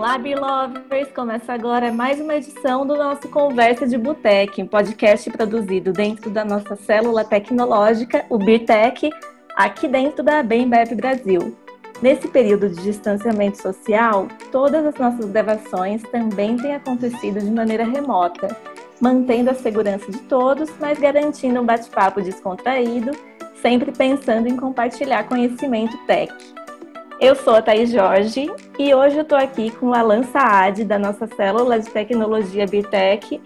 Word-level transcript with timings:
Olá, 0.00 0.16
Belovers! 0.16 1.12
Começa 1.14 1.52
agora 1.52 1.92
mais 1.92 2.18
uma 2.18 2.34
edição 2.34 2.86
do 2.86 2.96
nosso 2.96 3.28
Conversa 3.28 3.86
de 3.86 3.98
Boteco, 3.98 4.62
um 4.62 4.66
podcast 4.66 5.30
produzido 5.30 5.92
dentro 5.92 6.30
da 6.30 6.42
nossa 6.42 6.74
célula 6.74 7.22
tecnológica, 7.22 8.24
o 8.30 8.38
BIRTEC, 8.38 9.10
aqui 9.54 9.86
dentro 9.86 10.24
da 10.24 10.42
Bembev 10.42 10.94
Brasil. 10.94 11.54
Nesse 12.00 12.28
período 12.28 12.70
de 12.70 12.82
distanciamento 12.82 13.60
social, 13.60 14.26
todas 14.50 14.86
as 14.86 14.94
nossas 14.94 15.26
gravações 15.26 16.02
também 16.04 16.56
têm 16.56 16.76
acontecido 16.76 17.38
de 17.38 17.50
maneira 17.50 17.84
remota, 17.84 18.56
mantendo 19.02 19.50
a 19.50 19.54
segurança 19.54 20.10
de 20.10 20.20
todos, 20.20 20.72
mas 20.80 20.98
garantindo 20.98 21.60
um 21.60 21.66
bate-papo 21.66 22.22
descontraído, 22.22 23.10
sempre 23.60 23.92
pensando 23.92 24.48
em 24.48 24.56
compartilhar 24.56 25.24
conhecimento 25.24 25.94
tech. 26.06 26.32
Eu 27.20 27.34
sou 27.34 27.54
a 27.54 27.60
Thaís 27.60 27.90
Jorge 27.90 28.50
e 28.78 28.94
hoje 28.94 29.16
eu 29.16 29.22
estou 29.22 29.36
aqui 29.36 29.70
com 29.72 29.88
o 29.88 29.94
Alan 29.94 30.22
Saad, 30.22 30.84
da 30.84 30.98
nossa 30.98 31.26
célula 31.26 31.78
de 31.78 31.90
tecnologia 31.90 32.64
Bitec, 32.64 33.38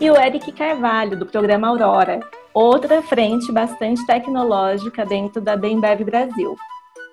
e 0.00 0.10
o 0.10 0.16
Eric 0.16 0.50
Carvalho, 0.50 1.16
do 1.16 1.24
programa 1.24 1.68
Aurora, 1.68 2.18
outra 2.52 3.00
frente 3.02 3.52
bastante 3.52 4.04
tecnológica 4.04 5.06
dentro 5.06 5.40
da 5.40 5.56
Bembev 5.56 6.02
Brasil. 6.02 6.56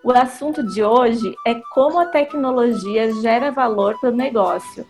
O 0.04 0.12
assunto 0.12 0.64
de 0.64 0.84
hoje 0.84 1.36
é 1.46 1.54
como 1.76 2.00
a 2.00 2.08
tecnologia 2.08 3.14
gera 3.22 3.52
valor 3.52 3.96
para 4.00 4.10
o 4.10 4.16
negócio. 4.16 4.88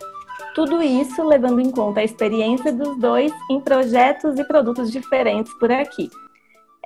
Tudo 0.54 0.82
isso 0.82 1.22
levando 1.22 1.60
em 1.60 1.70
conta 1.70 2.00
a 2.00 2.04
experiência 2.04 2.72
dos 2.72 2.96
dois 2.96 3.30
em 3.50 3.60
projetos 3.60 4.38
e 4.38 4.44
produtos 4.44 4.90
diferentes 4.90 5.52
por 5.58 5.70
aqui. 5.70 6.08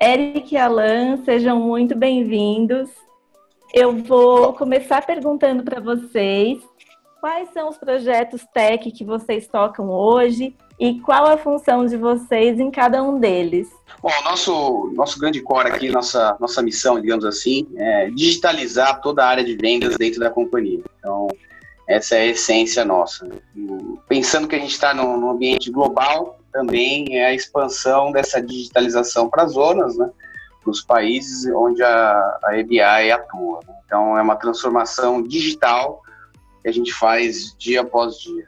Eric 0.02 0.52
e 0.52 0.58
Alan, 0.58 1.18
sejam 1.24 1.60
muito 1.60 1.94
bem-vindos. 1.94 2.90
Eu 3.72 3.96
vou 3.96 4.52
começar 4.52 5.00
perguntando 5.06 5.62
para 5.62 5.80
vocês 5.80 6.62
quais 7.22 7.48
são 7.54 7.70
os 7.70 7.78
projetos 7.78 8.44
tech 8.52 8.90
que 8.90 9.02
vocês 9.02 9.48
tocam 9.48 9.88
hoje 9.88 10.54
e 10.78 11.00
qual 11.00 11.24
a 11.24 11.38
função 11.38 11.86
de 11.86 11.96
vocês 11.96 12.60
em 12.60 12.70
cada 12.70 13.02
um 13.02 13.18
deles. 13.18 13.70
Bom, 14.02 14.10
nosso 14.24 14.92
nosso 14.94 15.18
grande 15.18 15.40
core 15.40 15.68
aqui, 15.68 15.88
nossa 15.88 16.36
nossa 16.38 16.60
missão, 16.60 17.00
digamos 17.00 17.24
assim, 17.24 17.66
é 17.76 18.10
digitalizar 18.10 19.00
toda 19.00 19.24
a 19.24 19.28
área 19.28 19.44
de 19.44 19.56
vendas 19.56 19.96
dentro 19.96 20.20
da 20.20 20.28
companhia. 20.28 20.82
Então, 20.98 21.28
essa 21.88 22.16
é 22.16 22.20
a 22.20 22.26
essência 22.26 22.84
nossa. 22.84 23.26
Pensando 24.06 24.46
que 24.46 24.54
a 24.54 24.58
gente 24.58 24.72
está 24.72 24.92
num 24.92 25.30
ambiente 25.30 25.70
global, 25.70 26.38
também 26.52 27.16
é 27.16 27.24
a 27.24 27.34
expansão 27.34 28.12
dessa 28.12 28.42
digitalização 28.42 29.30
para 29.30 29.44
as 29.44 29.52
zonas, 29.52 29.96
né? 29.96 30.10
Para 30.62 30.70
os 30.70 30.82
países 30.82 31.50
onde 31.54 31.82
a, 31.82 32.38
a 32.44 32.58
EBI 32.58 33.10
atua. 33.10 33.60
Né? 33.66 33.74
Então, 33.84 34.16
é 34.16 34.22
uma 34.22 34.36
transformação 34.36 35.22
digital 35.22 36.02
que 36.62 36.68
a 36.68 36.72
gente 36.72 36.92
faz 36.92 37.54
dia 37.58 37.80
após 37.80 38.18
dia. 38.18 38.46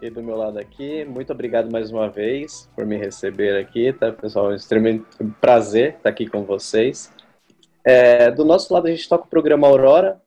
E 0.00 0.10
do 0.10 0.20
meu 0.20 0.36
lado 0.36 0.58
aqui, 0.58 1.04
muito 1.04 1.32
obrigado 1.32 1.70
mais 1.70 1.92
uma 1.92 2.10
vez 2.10 2.68
por 2.74 2.84
me 2.84 2.96
receber 2.96 3.56
aqui, 3.60 3.92
tá, 3.92 4.10
pessoal? 4.10 4.50
É 4.50 4.54
um 4.54 4.56
extremamente 4.56 5.04
prazer 5.40 5.94
estar 5.94 6.10
aqui 6.10 6.26
com 6.26 6.44
vocês. 6.44 7.12
É, 7.84 8.28
do 8.30 8.44
nosso 8.44 8.74
lado, 8.74 8.88
a 8.88 8.90
gente 8.90 9.08
toca 9.08 9.24
o 9.24 9.28
programa 9.28 9.68
Aurora, 9.68 10.20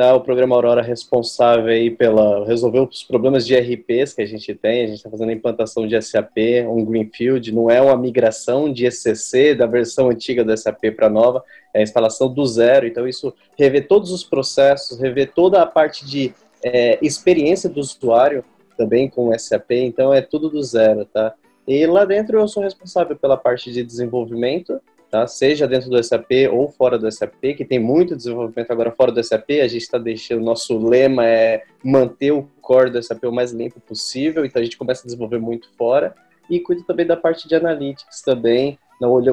tá? 0.00 0.14
O 0.14 0.22
programa 0.22 0.54
Aurora 0.54 0.80
responsável 0.80 1.66
aí 1.66 1.90
pela 1.90 2.46
resolver 2.46 2.80
os 2.80 3.02
problemas 3.02 3.46
de 3.46 3.54
RPs 3.54 4.14
que 4.14 4.22
a 4.22 4.26
gente 4.26 4.54
tem. 4.54 4.84
A 4.84 4.86
gente 4.86 4.96
está 4.96 5.10
fazendo 5.10 5.28
a 5.28 5.34
implantação 5.34 5.86
de 5.86 6.00
SAP, 6.00 6.38
um 6.66 6.82
greenfield, 6.82 7.52
não 7.52 7.68
é 7.68 7.82
uma 7.82 7.98
migração 7.98 8.72
de 8.72 8.86
ECC 8.86 9.54
da 9.54 9.66
versão 9.66 10.08
antiga 10.08 10.42
do 10.42 10.56
SAP 10.56 10.92
para 10.96 11.10
nova, 11.10 11.44
é 11.74 11.80
a 11.80 11.82
instalação 11.82 12.32
do 12.32 12.46
zero. 12.46 12.86
Então 12.86 13.06
isso 13.06 13.34
rever 13.58 13.88
todos 13.88 14.10
os 14.10 14.24
processos, 14.24 14.98
rever 14.98 15.32
toda 15.34 15.60
a 15.60 15.66
parte 15.66 16.06
de 16.06 16.32
é, 16.64 16.98
experiência 17.02 17.68
do 17.68 17.78
usuário 17.78 18.42
também 18.78 19.06
com 19.06 19.28
o 19.28 19.38
SAP. 19.38 19.72
Então 19.72 20.14
é 20.14 20.22
tudo 20.22 20.48
do 20.48 20.62
zero, 20.62 21.04
tá? 21.04 21.34
E 21.68 21.84
lá 21.86 22.06
dentro 22.06 22.40
eu 22.40 22.48
sou 22.48 22.62
responsável 22.62 23.16
pela 23.16 23.36
parte 23.36 23.70
de 23.70 23.84
desenvolvimento 23.84 24.80
tá? 25.10 25.26
seja 25.26 25.66
dentro 25.66 25.90
do 25.90 26.02
SAP 26.02 26.30
ou 26.52 26.68
fora 26.68 26.98
do 26.98 27.10
SAP, 27.10 27.56
que 27.56 27.64
tem 27.64 27.78
muito 27.78 28.16
desenvolvimento 28.16 28.70
agora 28.70 28.92
fora 28.92 29.10
do 29.10 29.22
SAP, 29.22 29.50
a 29.62 29.68
gente 29.68 29.82
está 29.82 29.98
deixando, 29.98 30.42
nosso 30.42 30.78
lema 30.78 31.26
é 31.26 31.64
manter 31.84 32.30
o 32.30 32.48
core 32.60 32.90
do 32.90 33.02
SAP 33.02 33.24
o 33.24 33.32
mais 33.32 33.52
limpo 33.52 33.80
possível, 33.80 34.44
então 34.44 34.60
a 34.60 34.64
gente 34.64 34.78
começa 34.78 35.02
a 35.02 35.06
desenvolver 35.06 35.38
muito 35.38 35.68
fora, 35.76 36.14
e 36.48 36.60
cuida 36.60 36.82
também 36.86 37.06
da 37.06 37.16
parte 37.16 37.48
de 37.48 37.54
analytics 37.54 38.22
também, 38.22 38.78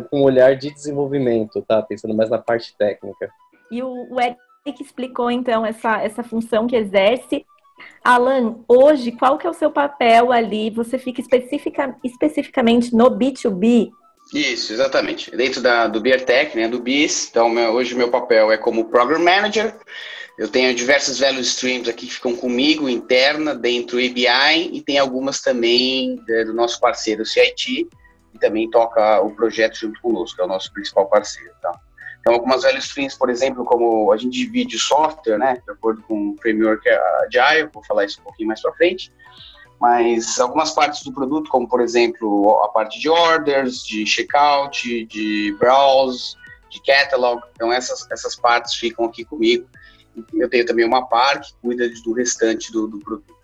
com 0.09 0.19
um 0.19 0.23
olhar 0.23 0.55
de 0.55 0.73
desenvolvimento, 0.73 1.61
tá? 1.61 1.81
Pensando 1.81 2.13
mais 2.13 2.29
na 2.29 2.37
parte 2.37 2.75
técnica. 2.77 3.29
E 3.69 3.83
o, 3.83 4.13
o 4.13 4.21
Eric 4.21 4.81
explicou, 4.81 5.29
então, 5.29 5.65
essa, 5.65 6.01
essa 6.01 6.23
função 6.23 6.67
que 6.67 6.75
exerce. 6.75 7.45
Alan, 8.03 8.59
hoje, 8.67 9.11
qual 9.11 9.37
que 9.37 9.45
é 9.45 9.49
o 9.49 9.53
seu 9.53 9.69
papel 9.69 10.31
ali? 10.31 10.69
Você 10.69 10.97
fica 10.97 11.19
especifica, 11.19 11.95
especificamente 12.03 12.95
no 12.95 13.11
B2B 13.11 13.91
isso, 14.33 14.73
exatamente. 14.73 15.31
Dentro 15.35 15.61
da, 15.61 15.87
do 15.87 16.01
BeerTech, 16.01 16.55
né, 16.55 16.67
do 16.67 16.79
BIS, 16.79 17.29
então 17.29 17.49
meu, 17.49 17.71
hoje 17.71 17.95
meu 17.95 18.09
papel 18.09 18.51
é 18.51 18.57
como 18.57 18.89
Program 18.89 19.19
Manager. 19.19 19.75
Eu 20.37 20.47
tenho 20.47 20.73
diversos 20.75 21.19
value 21.19 21.39
streams 21.41 21.89
aqui 21.89 22.05
que 22.05 22.13
ficam 22.13 22.35
comigo, 22.35 22.87
interna, 22.87 23.55
dentro 23.55 23.97
do 23.97 24.05
ABI, 24.05 24.69
e 24.71 24.81
tem 24.81 24.99
algumas 24.99 25.41
também 25.41 26.21
é, 26.29 26.43
do 26.43 26.53
nosso 26.53 26.79
parceiro 26.79 27.25
CIT, 27.25 27.87
que 28.31 28.39
também 28.39 28.69
toca 28.69 29.19
o 29.21 29.31
projeto 29.31 29.75
junto 29.75 29.99
conosco, 29.99 30.39
é 30.39 30.45
o 30.45 30.47
nosso 30.47 30.71
principal 30.71 31.07
parceiro. 31.09 31.53
Tá? 31.59 31.71
Então, 32.19 32.33
algumas 32.33 32.61
value 32.63 32.77
streams, 32.77 33.17
por 33.17 33.29
exemplo, 33.29 33.65
como 33.65 34.11
a 34.11 34.17
gente 34.17 34.37
divide 34.37 34.75
o 34.75 34.79
software, 34.79 35.39
né, 35.39 35.61
de 35.65 35.71
acordo 35.71 36.03
com 36.03 36.31
o 36.31 36.37
framework 36.39 36.87
Agile, 37.25 37.69
vou 37.73 37.83
falar 37.83 38.05
isso 38.05 38.19
um 38.19 38.23
pouquinho 38.25 38.49
mais 38.49 38.61
para 38.61 38.73
frente, 38.73 39.11
mas 39.79 40.39
algumas 40.39 40.71
partes 40.71 41.03
do 41.03 41.13
produto, 41.13 41.49
como 41.49 41.67
por 41.67 41.81
exemplo 41.81 42.61
a 42.63 42.69
parte 42.69 42.99
de 42.99 43.09
orders, 43.09 43.83
de 43.85 44.05
checkout, 44.05 45.05
de 45.05 45.55
browse, 45.59 46.35
de 46.69 46.81
catalog, 46.81 47.41
então 47.53 47.71
essas, 47.71 48.09
essas 48.11 48.35
partes 48.35 48.73
ficam 48.73 49.05
aqui 49.05 49.23
comigo. 49.23 49.67
Eu 50.33 50.49
tenho 50.49 50.65
também 50.65 50.85
uma 50.85 51.05
parte 51.07 51.53
que 51.53 51.59
cuida 51.61 51.87
do 52.03 52.13
restante 52.13 52.71
do, 52.71 52.87
do 52.87 52.99
produto. 52.99 53.35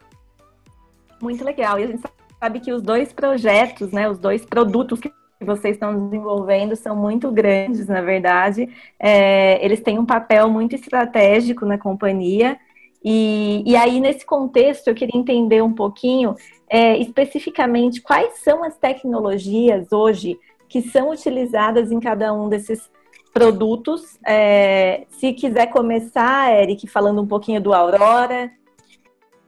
Muito 1.22 1.44
legal. 1.44 1.80
E 1.80 1.84
a 1.84 1.88
gente 1.88 2.02
sabe 2.40 2.60
que 2.60 2.74
os 2.74 2.82
dois 2.82 3.14
projetos, 3.14 3.92
né, 3.92 4.10
os 4.10 4.18
dois 4.18 4.44
produtos 4.44 5.00
que 5.00 5.14
vocês 5.40 5.76
estão 5.76 6.10
desenvolvendo 6.10 6.76
são 6.76 6.96
muito 6.96 7.32
grandes, 7.32 7.88
na 7.88 8.02
verdade. 8.02 8.68
É, 9.00 9.64
eles 9.64 9.82
têm 9.82 10.00
um 10.00 10.06
papel 10.06 10.50
muito 10.50 10.74
estratégico 10.76 11.66
na 11.66 11.78
companhia 11.78 12.58
e, 13.04 13.64
e 13.66 13.76
aí, 13.76 14.00
nesse 14.00 14.26
contexto, 14.26 14.88
eu 14.88 14.96
queria 14.96 15.20
entender 15.20 15.62
um 15.62 15.74
pouquinho 15.74 16.36
é, 16.70 16.98
especificamente 16.98 18.02
quais 18.02 18.40
são 18.40 18.64
as 18.64 18.78
tecnologias 18.78 19.92
hoje 19.92 20.40
que 20.70 20.82
são 20.82 21.12
utilizadas 21.12 21.92
em 21.92 22.00
cada 22.00 22.34
um 22.34 22.48
desses 22.48 22.90
produtos. 23.34 24.18
É, 24.26 25.06
se 25.10 25.34
quiser 25.34 25.68
começar, 25.68 26.52
Eric, 26.54 26.88
falando 26.88 27.22
um 27.22 27.28
pouquinho 27.28 27.62
do 27.62 27.74
Aurora. 27.74 28.52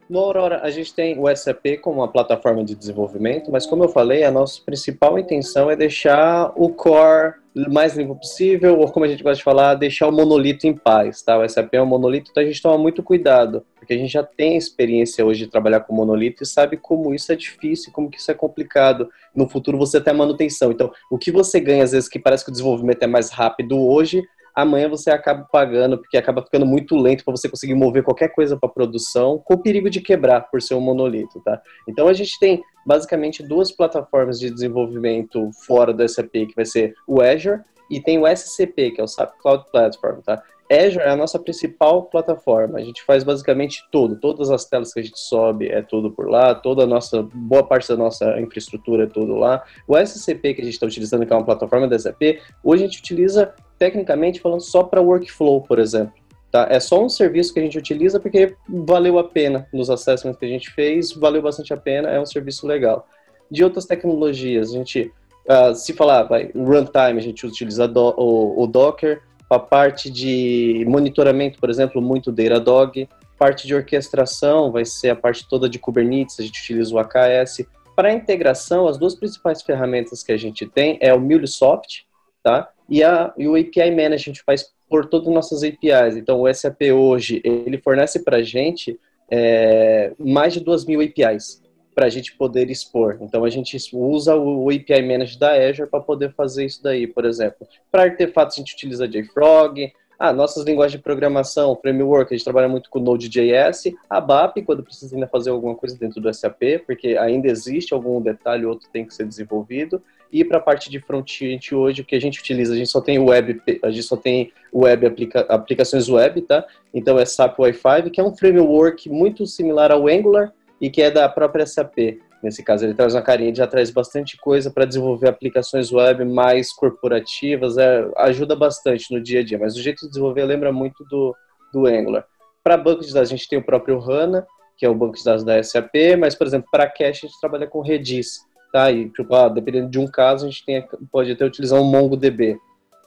No 0.08 0.20
Aurora, 0.20 0.60
a 0.62 0.70
gente 0.70 0.94
tem 0.94 1.18
o 1.18 1.34
SAP 1.34 1.80
como 1.82 2.00
uma 2.00 2.06
plataforma 2.06 2.64
de 2.64 2.76
desenvolvimento, 2.76 3.50
mas 3.50 3.66
como 3.66 3.82
eu 3.82 3.88
falei, 3.88 4.22
a 4.22 4.30
nossa 4.30 4.62
principal 4.64 5.18
intenção 5.18 5.68
é 5.68 5.74
deixar 5.74 6.52
o 6.54 6.68
core 6.68 7.34
mais 7.68 7.96
limpo 7.96 8.14
possível, 8.14 8.78
ou 8.78 8.88
como 8.92 9.04
a 9.04 9.08
gente 9.08 9.22
gosta 9.22 9.38
de 9.38 9.42
falar, 9.42 9.74
deixar 9.74 10.06
o 10.06 10.12
monolito 10.12 10.66
em 10.66 10.74
paz, 10.74 11.22
tá? 11.22 11.38
O 11.38 11.48
SAP 11.48 11.74
é 11.74 11.82
um 11.82 11.86
monolito, 11.86 12.30
então 12.30 12.42
a 12.42 12.46
gente 12.46 12.62
toma 12.62 12.78
muito 12.78 13.02
cuidado, 13.02 13.64
porque 13.74 13.94
a 13.94 13.98
gente 13.98 14.12
já 14.12 14.22
tem 14.22 14.56
experiência 14.56 15.24
hoje 15.24 15.46
de 15.46 15.50
trabalhar 15.50 15.80
com 15.80 15.94
monolito 15.94 16.42
e 16.42 16.46
sabe 16.46 16.76
como 16.76 17.12
isso 17.12 17.32
é 17.32 17.34
difícil, 17.34 17.90
como 17.92 18.10
que 18.10 18.18
isso 18.18 18.30
é 18.30 18.34
complicado. 18.34 19.08
No 19.34 19.48
futuro 19.48 19.76
você 19.76 20.00
tem 20.00 20.12
a 20.12 20.16
manutenção. 20.16 20.70
Então, 20.70 20.92
o 21.10 21.18
que 21.18 21.32
você 21.32 21.58
ganha, 21.58 21.82
às 21.82 21.92
vezes, 21.92 22.08
que 22.08 22.18
parece 22.18 22.44
que 22.44 22.50
o 22.50 22.52
desenvolvimento 22.52 23.02
é 23.02 23.06
mais 23.06 23.30
rápido 23.30 23.80
hoje, 23.80 24.22
amanhã 24.56 24.88
você 24.88 25.10
acaba 25.10 25.46
pagando, 25.52 25.98
porque 25.98 26.16
acaba 26.16 26.42
ficando 26.42 26.64
muito 26.64 26.96
lento 26.96 27.22
para 27.22 27.36
você 27.36 27.46
conseguir 27.46 27.74
mover 27.74 28.02
qualquer 28.02 28.28
coisa 28.28 28.56
para 28.56 28.70
produção, 28.70 29.38
com 29.44 29.52
o 29.52 29.62
perigo 29.62 29.90
de 29.90 30.00
quebrar 30.00 30.50
por 30.50 30.62
ser 30.62 30.74
um 30.74 30.80
monolito, 30.80 31.40
tá? 31.44 31.60
Então 31.86 32.08
a 32.08 32.14
gente 32.14 32.38
tem 32.40 32.62
basicamente 32.86 33.42
duas 33.42 33.70
plataformas 33.70 34.40
de 34.40 34.50
desenvolvimento 34.50 35.50
fora 35.66 35.92
do 35.92 36.08
SAP, 36.08 36.32
que 36.32 36.54
vai 36.56 36.64
ser 36.64 36.94
o 37.06 37.20
Azure 37.20 37.60
e 37.90 38.00
tem 38.00 38.18
o 38.18 38.26
SCP, 38.26 38.92
que 38.92 39.00
é 39.00 39.04
o 39.04 39.06
SAP 39.06 39.36
Cloud 39.42 39.64
Platform, 39.70 40.20
tá? 40.20 40.42
Azure 40.72 41.04
é 41.04 41.10
a 41.10 41.16
nossa 41.16 41.38
principal 41.38 42.04
plataforma. 42.04 42.78
A 42.78 42.82
gente 42.82 43.04
faz 43.04 43.22
basicamente 43.22 43.84
tudo, 43.92 44.18
todas 44.18 44.50
as 44.50 44.64
telas 44.64 44.92
que 44.92 45.00
a 45.00 45.02
gente 45.02 45.18
sobe 45.18 45.68
é 45.68 45.80
tudo 45.82 46.10
por 46.10 46.28
lá, 46.28 46.54
toda 46.54 46.82
a 46.82 46.86
nossa 46.86 47.22
boa 47.22 47.62
parte 47.62 47.88
da 47.88 47.96
nossa 47.96 48.40
infraestrutura 48.40 49.04
é 49.04 49.06
tudo 49.06 49.36
lá. 49.36 49.62
O 49.86 49.96
SCP 49.96 50.54
que 50.54 50.62
a 50.62 50.64
gente 50.64 50.74
está 50.74 50.86
utilizando, 50.86 51.24
que 51.24 51.32
é 51.32 51.36
uma 51.36 51.44
plataforma 51.44 51.86
da 51.86 51.98
SAP, 51.98 52.40
hoje 52.64 52.82
a 52.82 52.86
gente 52.86 52.98
utiliza 52.98 53.54
tecnicamente 53.78 54.40
falando 54.40 54.60
só 54.60 54.82
para 54.82 55.00
workflow, 55.00 55.60
por 55.62 55.78
exemplo. 55.78 56.14
Tá? 56.50 56.66
É 56.70 56.80
só 56.80 57.04
um 57.04 57.08
serviço 57.08 57.52
que 57.52 57.60
a 57.60 57.62
gente 57.62 57.76
utiliza 57.76 58.20
porque 58.20 58.54
valeu 58.68 59.18
a 59.18 59.24
pena 59.24 59.66
nos 59.72 59.90
assessments 59.90 60.38
que 60.38 60.44
a 60.46 60.48
gente 60.48 60.70
fez, 60.70 61.12
valeu 61.12 61.42
bastante 61.42 61.72
a 61.72 61.76
pena, 61.76 62.08
é 62.08 62.20
um 62.20 62.26
serviço 62.26 62.66
legal. 62.66 63.06
De 63.50 63.62
outras 63.62 63.84
tecnologias, 63.84 64.70
a 64.70 64.72
gente, 64.72 65.12
uh, 65.48 65.74
se 65.74 65.92
falar, 65.92 66.24
vai, 66.24 66.50
runtime, 66.54 67.18
a 67.18 67.20
gente 67.20 67.46
utiliza 67.46 67.86
do, 67.86 68.14
o, 68.16 68.62
o, 68.62 68.66
Docker, 68.66 69.22
a 69.50 69.58
parte 69.58 70.10
de 70.10 70.84
monitoramento, 70.88 71.58
por 71.58 71.70
exemplo, 71.70 72.00
muito 72.00 72.32
Datadog, 72.32 73.08
Parte 73.38 73.66
de 73.66 73.74
orquestração 73.74 74.72
vai 74.72 74.84
ser 74.84 75.10
a 75.10 75.16
parte 75.16 75.46
toda 75.46 75.68
de 75.68 75.78
Kubernetes, 75.78 76.40
a 76.40 76.42
gente 76.42 76.58
utiliza 76.58 76.94
o 76.94 76.98
AKS. 76.98 77.66
Para 77.94 78.12
integração, 78.12 78.88
as 78.88 78.96
duas 78.96 79.14
principais 79.14 79.62
ferramentas 79.62 80.22
que 80.22 80.32
a 80.32 80.36
gente 80.38 80.66
tem 80.66 80.98
é 81.02 81.12
o 81.12 81.20
MuleSoft, 81.20 82.06
tá? 82.42 82.70
E, 82.88 83.02
a, 83.02 83.32
e 83.36 83.48
o 83.48 83.56
API 83.56 84.16
gente 84.16 84.42
faz 84.42 84.72
por 84.88 85.06
todas 85.06 85.28
as 85.28 85.34
nossas 85.34 85.62
APIs. 85.62 86.16
Então, 86.16 86.42
o 86.42 86.52
SAP 86.52 86.82
hoje, 86.94 87.40
ele 87.44 87.78
fornece 87.78 88.22
para 88.22 88.38
a 88.38 88.42
gente 88.42 88.98
é, 89.30 90.12
mais 90.18 90.52
de 90.52 90.60
2 90.60 90.84
mil 90.84 91.00
APIs 91.00 91.62
para 91.94 92.06
a 92.06 92.10
gente 92.10 92.36
poder 92.36 92.70
expor. 92.70 93.18
Então, 93.20 93.44
a 93.44 93.48
gente 93.48 93.76
usa 93.92 94.36
o 94.36 94.68
API 94.68 95.02
Manager 95.02 95.38
da 95.38 95.52
Azure 95.52 95.88
para 95.88 96.00
poder 96.00 96.32
fazer 96.34 96.66
isso 96.66 96.82
daí, 96.82 97.06
por 97.06 97.24
exemplo. 97.24 97.66
Para 97.90 98.02
artefatos, 98.02 98.56
a 98.56 98.60
gente 98.60 98.74
utiliza 98.74 99.08
JFrog. 99.08 99.92
Ah, 100.18 100.32
nossas 100.32 100.64
linguagens 100.64 100.98
de 100.98 101.02
programação, 101.02 101.76
framework, 101.76 102.32
a 102.32 102.36
gente 102.36 102.44
trabalha 102.44 102.68
muito 102.68 102.88
com 102.88 102.98
Node.js, 102.98 103.92
a 104.08 104.18
BAP, 104.18 104.62
quando 104.64 104.82
precisa 104.82 105.14
ainda 105.14 105.26
fazer 105.26 105.50
alguma 105.50 105.74
coisa 105.74 105.98
dentro 105.98 106.22
do 106.22 106.32
SAP, 106.32 106.84
porque 106.86 107.18
ainda 107.18 107.48
existe 107.48 107.92
algum 107.92 108.20
detalhe 108.22 108.64
ou 108.64 108.72
outro 108.72 108.88
tem 108.90 109.04
que 109.04 109.12
ser 109.12 109.26
desenvolvido. 109.26 110.02
E 110.32 110.44
para 110.44 110.58
a 110.58 110.60
parte 110.60 110.90
de 110.90 111.00
front-end 111.00 111.74
hoje, 111.74 112.02
o 112.02 112.04
que 112.04 112.16
a 112.16 112.20
gente 112.20 112.40
utiliza, 112.40 112.74
a 112.74 112.76
gente 112.76 112.90
só 112.90 113.00
tem 113.00 113.18
web, 113.18 113.60
a 113.82 113.90
gente 113.90 114.02
só 114.02 114.16
tem 114.16 114.52
web 114.72 115.06
aplica, 115.06 115.40
aplicações 115.40 116.08
web, 116.08 116.42
tá? 116.42 116.64
Então 116.92 117.18
é 117.18 117.24
SAP 117.24 117.58
Wi-Fi, 117.58 118.10
que 118.10 118.20
é 118.20 118.24
um 118.24 118.36
framework 118.36 119.08
muito 119.08 119.46
similar 119.46 119.92
ao 119.92 120.08
Angular 120.08 120.52
e 120.80 120.90
que 120.90 121.00
é 121.00 121.10
da 121.10 121.28
própria 121.28 121.66
SAP. 121.66 122.18
Nesse 122.42 122.62
caso, 122.62 122.84
ele 122.84 122.94
traz 122.94 123.14
uma 123.14 123.22
carinha, 123.22 123.54
já 123.54 123.66
traz 123.66 123.90
bastante 123.90 124.36
coisa 124.36 124.70
para 124.70 124.84
desenvolver 124.84 125.28
aplicações 125.28 125.90
web 125.90 126.24
mais 126.24 126.72
corporativas, 126.72 127.78
é, 127.78 128.06
ajuda 128.18 128.54
bastante 128.54 129.12
no 129.12 129.20
dia 129.20 129.40
a 129.40 129.44
dia, 129.44 129.58
mas 129.58 129.74
o 129.74 129.82
jeito 129.82 130.02
de 130.02 130.08
desenvolver 130.08 130.44
lembra 130.44 130.70
muito 130.70 131.02
do, 131.04 131.34
do 131.72 131.86
Angular. 131.86 132.26
Para 132.62 132.76
banco 132.76 133.02
de 133.02 133.12
dados, 133.12 133.30
a 133.30 133.36
gente 133.36 133.48
tem 133.48 133.58
o 133.58 133.64
próprio 133.64 133.98
HANA, 133.98 134.46
que 134.76 134.84
é 134.84 134.88
o 134.88 134.94
banco 134.94 135.16
de 135.16 135.24
dados 135.24 135.42
da 135.42 135.62
SAP, 135.62 135.94
mas, 136.18 136.34
por 136.34 136.46
exemplo, 136.46 136.68
para 136.70 136.86
cache, 136.86 137.26
a 137.26 137.28
gente 137.28 137.40
trabalha 137.40 137.66
com 137.66 137.80
Redis 137.80 138.45
tá? 138.76 138.92
E, 138.92 139.08
tipo, 139.08 139.34
ah, 139.34 139.48
dependendo 139.48 139.88
de 139.88 139.98
um 139.98 140.06
caso, 140.06 140.44
a 140.44 140.50
gente 140.50 140.62
tem, 140.62 140.86
pode 141.10 141.32
até 141.32 141.46
utilizar 141.46 141.80
um 141.80 141.84
MongoDB. 141.84 142.58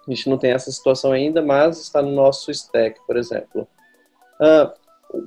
A 0.08 0.12
gente 0.12 0.28
não 0.28 0.36
tem 0.36 0.50
essa 0.50 0.72
situação 0.72 1.12
ainda, 1.12 1.44
mas 1.44 1.80
está 1.80 2.02
no 2.02 2.12
nosso 2.12 2.50
stack, 2.50 3.00
por 3.06 3.16
exemplo. 3.16 3.68
Ah, 4.42 4.74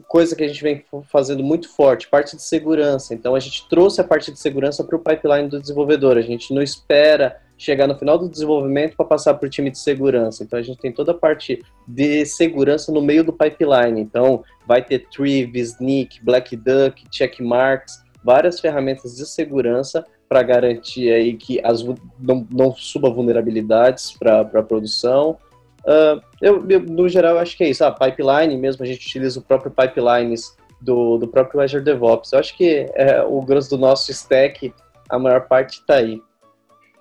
coisa 0.09 0.35
que 0.35 0.43
a 0.43 0.49
gente 0.49 0.61
vem 0.61 0.85
fazendo 1.05 1.45
muito 1.45 1.69
forte, 1.69 2.09
parte 2.09 2.35
de 2.35 2.43
segurança. 2.43 3.15
Então, 3.15 3.37
a 3.37 3.39
gente 3.39 3.69
trouxe 3.69 4.01
a 4.01 4.05
parte 4.05 4.33
de 4.33 4.41
segurança 4.41 4.83
para 4.83 4.97
o 4.97 4.99
pipeline 4.99 5.49
do 5.49 5.61
desenvolvedor. 5.61 6.17
A 6.17 6.23
gente 6.23 6.53
não 6.53 6.61
espera 6.61 7.41
chegar 7.57 7.87
no 7.87 7.97
final 7.97 8.19
do 8.19 8.29
desenvolvimento 8.29 8.97
para 8.97 9.07
passar 9.07 9.35
para 9.35 9.47
o 9.47 9.51
time 9.51 9.71
de 9.71 9.79
segurança. 9.79 10.43
Então, 10.43 10.59
a 10.59 10.63
gente 10.63 10.81
tem 10.81 10.91
toda 10.91 11.13
a 11.13 11.17
parte 11.17 11.63
de 11.87 12.27
segurança 12.27 12.91
no 12.91 13.01
meio 13.01 13.23
do 13.23 13.33
pipeline. 13.33 14.01
Então, 14.01 14.43
vai 14.67 14.83
ter 14.83 15.07
Triv, 15.09 15.55
Sneak, 15.55 16.25
Black 16.25 16.57
Duck, 16.57 17.05
Checkmarks, 17.13 18.02
várias 18.23 18.61
ferramentas 18.61 19.17
de 19.17 19.27
segurança 19.27 20.05
para 20.29 20.43
garantir 20.43 21.13
aí 21.13 21.37
que 21.37 21.61
as, 21.65 21.83
não, 22.19 22.47
não 22.51 22.75
suba 22.75 23.11
vulnerabilidades 23.11 24.13
para 24.19 24.41
a 24.41 24.63
produção. 24.63 25.37
Uh, 25.81 26.23
eu, 26.41 26.65
eu, 26.69 26.81
no 26.81 27.09
geral, 27.09 27.39
acho 27.39 27.57
que 27.57 27.65
é 27.65 27.71
isso. 27.71 27.85
A 27.85 27.89
ah, 27.89 27.93
pipeline 27.93 28.57
mesmo, 28.57 28.83
a 28.83 28.87
gente 28.87 29.07
utiliza 29.07 29.41
o 29.41 29.43
próprio 29.43 29.71
pipelines 29.71 30.57
do, 30.81 31.19
do 31.19 31.29
próprio 31.29 31.61
Azure 31.61 31.85
DevOps. 31.85 32.33
Eu 32.33 32.39
acho 32.39 32.57
que 32.57 32.87
é, 32.95 33.23
o 33.23 33.41
grosso 33.43 33.71
do 33.71 33.79
nosso 33.79 34.11
stack, 34.11 34.73
a 35.09 35.19
maior 35.19 35.47
parte 35.49 35.81
está 35.81 35.97
aí. 35.97 36.21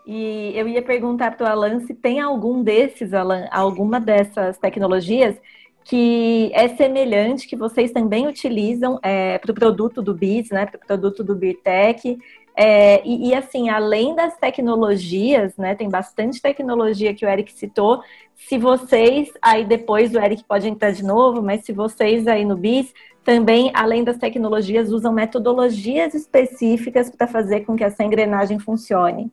E 0.05 0.51
eu 0.55 0.67
ia 0.67 0.81
perguntar 0.81 1.37
para 1.37 1.45
o 1.45 1.49
Alan 1.49 1.79
se 1.81 1.93
tem 1.93 2.19
algum 2.19 2.63
desses, 2.63 3.13
Alan, 3.13 3.47
alguma 3.51 3.99
dessas 3.99 4.57
tecnologias 4.57 5.35
que 5.83 6.51
é 6.53 6.69
semelhante, 6.69 7.47
que 7.47 7.55
vocês 7.55 7.91
também 7.91 8.27
utilizam 8.27 8.99
é, 9.01 9.37
para 9.37 9.51
o 9.51 9.55
produto 9.55 10.01
do 10.01 10.13
BIS, 10.13 10.49
né, 10.49 10.65
para 10.65 10.77
o 10.77 10.85
produto 10.85 11.23
do 11.23 11.35
BIRTEC, 11.35 12.17
é, 12.55 13.01
e, 13.07 13.29
e, 13.29 13.33
assim, 13.33 13.69
além 13.69 14.13
das 14.13 14.37
tecnologias, 14.37 15.55
né, 15.57 15.73
tem 15.73 15.89
bastante 15.89 16.41
tecnologia 16.41 17.13
que 17.13 17.25
o 17.25 17.29
Eric 17.29 17.51
citou. 17.53 18.03
Se 18.35 18.57
vocês, 18.57 19.31
aí 19.41 19.63
depois 19.63 20.13
o 20.13 20.19
Eric 20.19 20.43
pode 20.43 20.67
entrar 20.67 20.91
de 20.91 21.03
novo, 21.03 21.41
mas 21.41 21.63
se 21.63 21.71
vocês 21.71 22.27
aí 22.27 22.43
no 22.43 22.57
BIS 22.57 22.93
também, 23.23 23.71
além 23.73 24.03
das 24.03 24.17
tecnologias, 24.17 24.91
usam 24.91 25.13
metodologias 25.13 26.13
específicas 26.13 27.09
para 27.09 27.27
fazer 27.27 27.61
com 27.61 27.75
que 27.75 27.83
essa 27.83 28.03
engrenagem 28.03 28.59
funcione. 28.59 29.31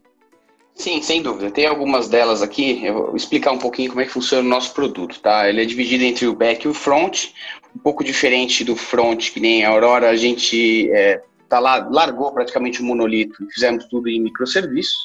Sim, 0.79 1.03
sem 1.03 1.21
dúvida. 1.21 1.51
Tem 1.51 1.67
algumas 1.67 2.09
delas 2.09 2.41
aqui. 2.41 2.87
Eu 2.87 2.95
vou 2.95 3.17
explicar 3.17 3.51
um 3.51 3.59
pouquinho 3.59 3.91
como 3.91 4.01
é 4.01 4.05
que 4.05 4.13
funciona 4.13 4.47
o 4.47 4.49
nosso 4.49 4.73
produto, 4.73 5.21
tá? 5.21 5.49
Ele 5.49 5.61
é 5.61 5.65
dividido 5.65 6.05
entre 6.05 6.25
o 6.29 6.35
back 6.37 6.65
e 6.65 6.71
o 6.71 6.75
front, 6.75 7.31
um 7.75 7.81
pouco 7.81 8.05
diferente 8.05 8.63
do 8.63 8.77
front, 8.77 9.33
que 9.33 9.41
nem 9.41 9.65
a 9.65 9.71
Aurora, 9.71 10.09
a 10.09 10.17
gente 10.17 10.89
é, 10.93 11.21
tá 11.49 11.59
lá, 11.59 11.89
largou 11.91 12.33
praticamente 12.33 12.81
o 12.81 12.85
monolito 12.85 13.43
e 13.43 13.53
fizemos 13.53 13.87
tudo 13.87 14.09
em 14.09 14.23
microserviços, 14.23 14.97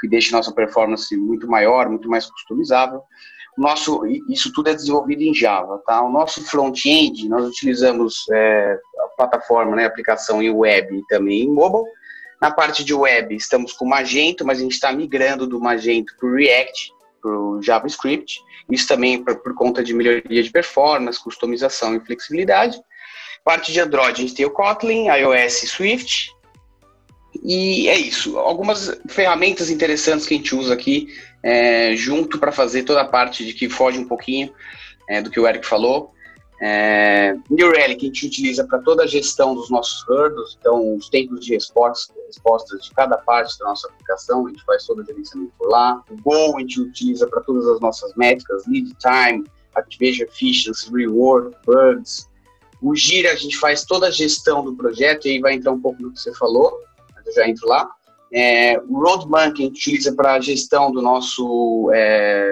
que 0.00 0.08
deixa 0.08 0.34
nossa 0.34 0.50
performance 0.50 1.14
muito 1.14 1.46
maior, 1.46 1.90
muito 1.90 2.08
mais 2.08 2.24
customizável. 2.24 3.02
O 3.58 3.60
nosso, 3.60 4.06
isso 4.30 4.50
tudo 4.50 4.70
é 4.70 4.74
desenvolvido 4.74 5.20
em 5.20 5.34
Java, 5.34 5.82
tá? 5.86 6.02
O 6.02 6.10
nosso 6.10 6.42
front-end, 6.42 7.28
nós 7.28 7.46
utilizamos 7.46 8.24
é, 8.32 8.78
a 8.98 9.08
plataforma, 9.08 9.76
né, 9.76 9.84
a 9.84 9.88
aplicação 9.88 10.42
em 10.42 10.48
web 10.48 10.96
e 10.96 11.06
também 11.06 11.42
em 11.42 11.52
mobile. 11.52 11.84
Na 12.40 12.50
parte 12.50 12.84
de 12.84 12.94
web, 12.94 13.34
estamos 13.34 13.72
com 13.72 13.84
Magento, 13.84 14.46
mas 14.46 14.58
a 14.58 14.62
gente 14.62 14.72
está 14.72 14.92
migrando 14.92 15.46
do 15.46 15.60
Magento 15.60 16.14
para 16.18 16.28
o 16.28 16.34
React, 16.34 16.92
para 17.20 17.30
o 17.30 17.62
JavaScript. 17.62 18.40
Isso 18.70 18.86
também 18.86 19.22
por, 19.22 19.36
por 19.36 19.54
conta 19.54 19.82
de 19.82 19.92
melhoria 19.92 20.42
de 20.42 20.50
performance, 20.50 21.22
customização 21.22 21.96
e 21.96 22.00
flexibilidade. 22.00 22.78
Parte 23.44 23.72
de 23.72 23.80
Android, 23.80 24.20
a 24.20 24.26
gente 24.26 24.34
tem 24.34 24.46
o 24.46 24.50
Kotlin, 24.50 25.08
iOS 25.08 25.62
e 25.62 25.66
Swift. 25.66 26.30
E 27.42 27.88
é 27.88 27.98
isso. 27.98 28.38
Algumas 28.38 29.00
ferramentas 29.08 29.70
interessantes 29.70 30.26
que 30.26 30.34
a 30.34 30.36
gente 30.36 30.54
usa 30.54 30.74
aqui 30.74 31.08
é, 31.42 31.94
junto 31.96 32.38
para 32.38 32.52
fazer 32.52 32.82
toda 32.82 33.00
a 33.00 33.08
parte 33.08 33.44
de 33.44 33.52
que 33.52 33.68
foge 33.68 33.98
um 33.98 34.06
pouquinho 34.06 34.52
é, 35.08 35.22
do 35.22 35.30
que 35.30 35.40
o 35.40 35.46
Eric 35.46 35.66
falou. 35.66 36.12
É, 36.60 37.36
New 37.48 37.70
Relic 37.70 38.04
a 38.04 38.06
gente 38.06 38.26
utiliza 38.26 38.64
para 38.64 38.80
toda 38.80 39.04
a 39.04 39.06
gestão 39.06 39.54
dos 39.54 39.70
nossos 39.70 40.04
hurdles, 40.08 40.56
então 40.58 40.96
os 40.96 41.08
tempos 41.08 41.44
de 41.44 41.54
resposta, 41.54 42.12
respostas 42.26 42.82
de 42.82 42.90
cada 42.90 43.16
parte 43.18 43.56
da 43.58 43.66
nossa 43.66 43.86
aplicação, 43.88 44.46
a 44.46 44.50
gente 44.50 44.64
faz 44.64 44.84
todo 44.84 45.00
o 45.00 45.04
gerenciamento 45.04 45.52
por 45.56 45.68
lá. 45.68 46.02
O 46.10 46.16
Go 46.20 46.56
a 46.56 46.60
gente 46.60 46.80
utiliza 46.80 47.28
para 47.28 47.40
todas 47.42 47.66
as 47.68 47.80
nossas 47.80 48.12
métricas, 48.16 48.66
lead 48.66 48.92
time, 48.98 49.44
activation 49.76 50.24
efficiency, 50.24 50.90
reward, 50.92 51.56
bugs, 51.64 52.28
o 52.80 52.94
Gira, 52.94 53.32
a 53.32 53.36
gente 53.36 53.56
faz 53.56 53.84
toda 53.84 54.06
a 54.06 54.10
gestão 54.10 54.64
do 54.64 54.74
projeto, 54.74 55.26
e 55.26 55.32
aí 55.32 55.40
vai 55.40 55.54
entrar 55.54 55.72
um 55.72 55.80
pouco 55.80 56.00
do 56.00 56.12
que 56.12 56.20
você 56.20 56.32
falou, 56.34 56.80
mas 57.14 57.26
eu 57.26 57.32
já 57.32 57.48
entro 57.48 57.68
lá. 57.68 57.90
É, 58.32 58.78
o 58.78 59.00
Roadman, 59.00 59.40
a 59.40 59.46
gente 59.46 59.78
utiliza 59.78 60.14
para 60.14 60.34
a 60.34 60.40
gestão 60.40 60.92
do 60.92 61.02
nosso. 61.02 61.90
É, 61.92 62.50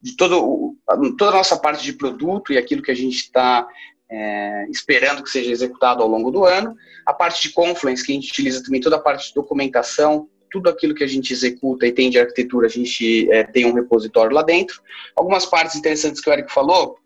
de 0.00 0.16
todo, 0.16 0.76
toda 1.16 1.30
a 1.30 1.38
nossa 1.38 1.56
parte 1.56 1.84
de 1.84 1.92
produto 1.92 2.52
e 2.52 2.58
aquilo 2.58 2.82
que 2.82 2.90
a 2.90 2.96
gente 2.96 3.16
está 3.16 3.66
é, 4.10 4.66
esperando 4.70 5.22
que 5.22 5.30
seja 5.30 5.50
executado 5.50 6.02
ao 6.02 6.08
longo 6.08 6.30
do 6.30 6.44
ano. 6.44 6.76
A 7.04 7.12
parte 7.12 7.42
de 7.42 7.52
Confluence, 7.52 8.04
que 8.04 8.12
a 8.12 8.14
gente 8.14 8.30
utiliza 8.30 8.62
também 8.62 8.80
toda 8.80 8.96
a 8.96 9.00
parte 9.00 9.28
de 9.28 9.34
documentação, 9.34 10.28
tudo 10.50 10.70
aquilo 10.70 10.94
que 10.94 11.04
a 11.04 11.08
gente 11.08 11.32
executa 11.32 11.86
e 11.86 11.92
tem 11.92 12.10
de 12.10 12.18
arquitetura, 12.18 12.66
a 12.66 12.70
gente 12.70 13.30
é, 13.30 13.44
tem 13.44 13.66
um 13.66 13.74
repositório 13.74 14.34
lá 14.34 14.42
dentro. 14.42 14.80
Algumas 15.14 15.44
partes 15.44 15.76
interessantes 15.76 16.20
que 16.20 16.30
o 16.30 16.32
Eric 16.32 16.50
falou, 16.52 16.96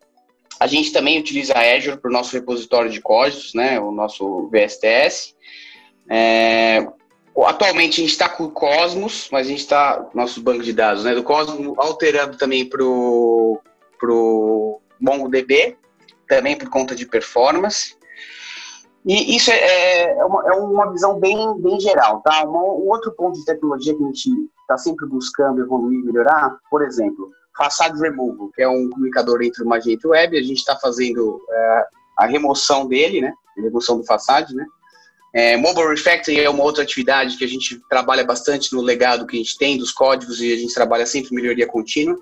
a 0.60 0.66
gente 0.66 0.92
também 0.92 1.18
utiliza 1.18 1.54
a 1.54 1.74
Azure 1.74 1.96
para 1.96 2.08
o 2.08 2.12
nosso 2.12 2.32
repositório 2.32 2.90
de 2.90 3.00
códigos, 3.00 3.52
né, 3.54 3.80
o 3.80 3.90
nosso 3.90 4.48
VSTS. 4.48 5.34
É, 6.08 6.61
atualmente 7.36 8.00
a 8.00 8.04
gente 8.04 8.12
está 8.12 8.28
com 8.28 8.44
o 8.44 8.50
Cosmos, 8.50 9.28
mas 9.32 9.46
a 9.46 9.50
gente 9.50 9.60
está, 9.60 10.06
nosso 10.14 10.42
banco 10.42 10.62
de 10.62 10.72
dados, 10.72 11.04
né, 11.04 11.14
do 11.14 11.22
Cosmos, 11.22 11.74
alterando 11.78 12.36
também 12.36 12.68
para 12.68 12.84
o 12.84 13.60
MongoDB, 15.00 15.76
também 16.28 16.56
por 16.56 16.68
conta 16.68 16.94
de 16.94 17.06
performance. 17.06 17.96
E 19.04 19.36
isso 19.36 19.50
é, 19.50 19.56
é, 19.56 20.18
é, 20.18 20.24
uma, 20.24 20.46
é 20.46 20.52
uma, 20.52 20.92
visão 20.92 21.18
bem, 21.18 21.36
bem 21.60 21.80
geral, 21.80 22.20
tá? 22.20 22.44
um 22.44 22.88
outro 22.88 23.12
ponto 23.12 23.36
de 23.38 23.44
tecnologia 23.44 23.96
que 23.96 24.02
a 24.02 24.06
gente 24.06 24.30
está 24.60 24.78
sempre 24.78 25.06
buscando 25.06 25.60
evoluir 25.60 25.98
e 25.98 26.04
melhorar, 26.04 26.56
por 26.70 26.82
exemplo, 26.82 27.30
Facade 27.56 28.00
Removal, 28.00 28.50
que 28.54 28.62
é 28.62 28.68
um 28.68 28.88
comunicador 28.90 29.42
entre 29.42 29.64
o 29.64 29.66
Magento 29.66 30.10
Web. 30.10 30.38
A 30.38 30.42
gente 30.42 30.58
está 30.58 30.76
fazendo 30.76 31.40
é, 31.50 31.86
a 32.20 32.26
remoção 32.26 32.86
dele, 32.86 33.20
né? 33.20 33.32
A 33.58 33.62
remoção 33.62 33.98
do 33.98 34.04
Facade, 34.04 34.54
né? 34.54 34.64
É, 35.34 35.56
Mobile 35.56 35.88
Refactoring 35.88 36.40
é 36.40 36.50
uma 36.50 36.62
outra 36.62 36.82
atividade 36.82 37.36
que 37.36 37.44
a 37.44 37.48
gente 37.48 37.80
trabalha 37.88 38.24
bastante 38.24 38.74
no 38.74 38.82
legado 38.82 39.26
que 39.26 39.36
a 39.36 39.38
gente 39.38 39.56
tem 39.56 39.78
dos 39.78 39.90
códigos 39.90 40.40
e 40.40 40.52
a 40.52 40.56
gente 40.56 40.74
trabalha 40.74 41.06
sempre 41.06 41.32
em 41.32 41.36
melhoria 41.36 41.66
contínua. 41.66 42.18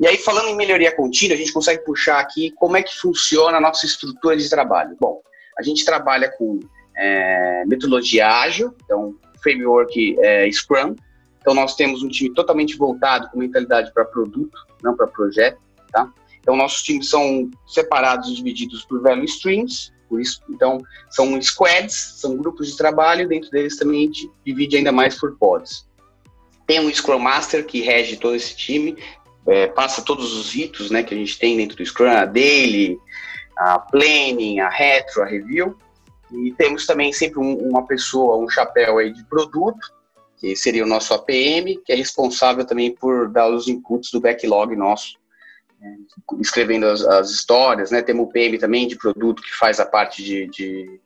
E 0.00 0.06
aí, 0.06 0.16
falando 0.16 0.48
em 0.48 0.56
melhoria 0.56 0.94
contínua, 0.94 1.34
a 1.34 1.38
gente 1.38 1.52
consegue 1.52 1.84
puxar 1.84 2.18
aqui 2.18 2.50
como 2.52 2.76
é 2.76 2.82
que 2.82 2.96
funciona 2.98 3.58
a 3.58 3.60
nossa 3.60 3.84
estrutura 3.84 4.36
de 4.36 4.48
trabalho. 4.48 4.96
Bom, 4.98 5.20
a 5.58 5.62
gente 5.62 5.84
trabalha 5.84 6.30
com 6.30 6.60
é, 6.96 7.64
metodologia 7.66 8.26
ágil, 8.26 8.74
então 8.84 9.14
framework 9.42 10.16
é, 10.18 10.50
Scrum, 10.50 10.96
então, 11.46 11.54
nós 11.54 11.76
temos 11.76 12.02
um 12.02 12.08
time 12.08 12.34
totalmente 12.34 12.76
voltado 12.76 13.30
com 13.30 13.38
mentalidade 13.38 13.94
para 13.94 14.04
produto, 14.04 14.66
não 14.82 14.96
para 14.96 15.06
projeto, 15.06 15.60
tá? 15.92 16.12
Então, 16.40 16.56
nossos 16.56 16.82
times 16.82 17.08
são 17.08 17.48
separados 17.68 18.28
e 18.28 18.34
divididos 18.34 18.84
por 18.84 19.00
value 19.00 19.24
streams. 19.26 19.92
Por 20.08 20.20
isso, 20.20 20.40
então, 20.48 20.80
são 21.10 21.40
squads, 21.40 22.14
são 22.16 22.36
grupos 22.36 22.68
de 22.68 22.76
trabalho, 22.76 23.28
dentro 23.28 23.50
deles 23.50 23.76
também 23.76 24.02
a 24.02 24.06
gente 24.06 24.30
divide 24.44 24.76
ainda 24.76 24.92
mais 24.92 25.18
por 25.18 25.36
pods. 25.36 25.86
Tem 26.66 26.80
um 26.80 26.92
Scrum 26.92 27.18
Master 27.18 27.64
que 27.64 27.80
rege 27.80 28.16
todo 28.16 28.34
esse 28.34 28.56
time, 28.56 28.96
é, 29.46 29.66
passa 29.68 30.02
todos 30.02 30.36
os 30.36 30.52
ritos 30.52 30.90
né, 30.90 31.02
que 31.02 31.14
a 31.14 31.16
gente 31.16 31.38
tem 31.38 31.56
dentro 31.56 31.76
do 31.76 31.86
Scrum, 31.86 32.10
a 32.10 32.24
daily, 32.24 32.98
a 33.56 33.78
planning, 33.78 34.60
a 34.60 34.68
retro, 34.68 35.22
a 35.22 35.26
review. 35.26 35.76
E 36.32 36.52
temos 36.52 36.86
também 36.86 37.12
sempre 37.12 37.38
um, 37.38 37.54
uma 37.68 37.86
pessoa, 37.86 38.36
um 38.36 38.48
chapéu 38.48 38.98
aí 38.98 39.12
de 39.12 39.24
produto, 39.24 39.92
que 40.38 40.54
seria 40.56 40.84
o 40.84 40.88
nosso 40.88 41.14
APM, 41.14 41.80
que 41.84 41.92
é 41.92 41.94
responsável 41.94 42.64
também 42.64 42.94
por 42.94 43.28
dar 43.28 43.48
os 43.48 43.68
inputs 43.68 44.10
do 44.10 44.20
backlog 44.20 44.74
nosso, 44.76 45.16
escrevendo 46.40 46.86
as, 46.86 47.02
as, 47.02 47.30
histórias, 47.30 47.90
né? 47.90 48.02
Temos 48.02 48.26
o 48.26 48.30
PM 48.30 48.58
também 48.58 48.86
de 48.86 48.96
produto 48.96 49.42
que 49.42 49.54
faz 49.54 49.80
a 49.80 49.86
parte 49.86 50.22
de, 50.22 50.46
de, 50.48 51.00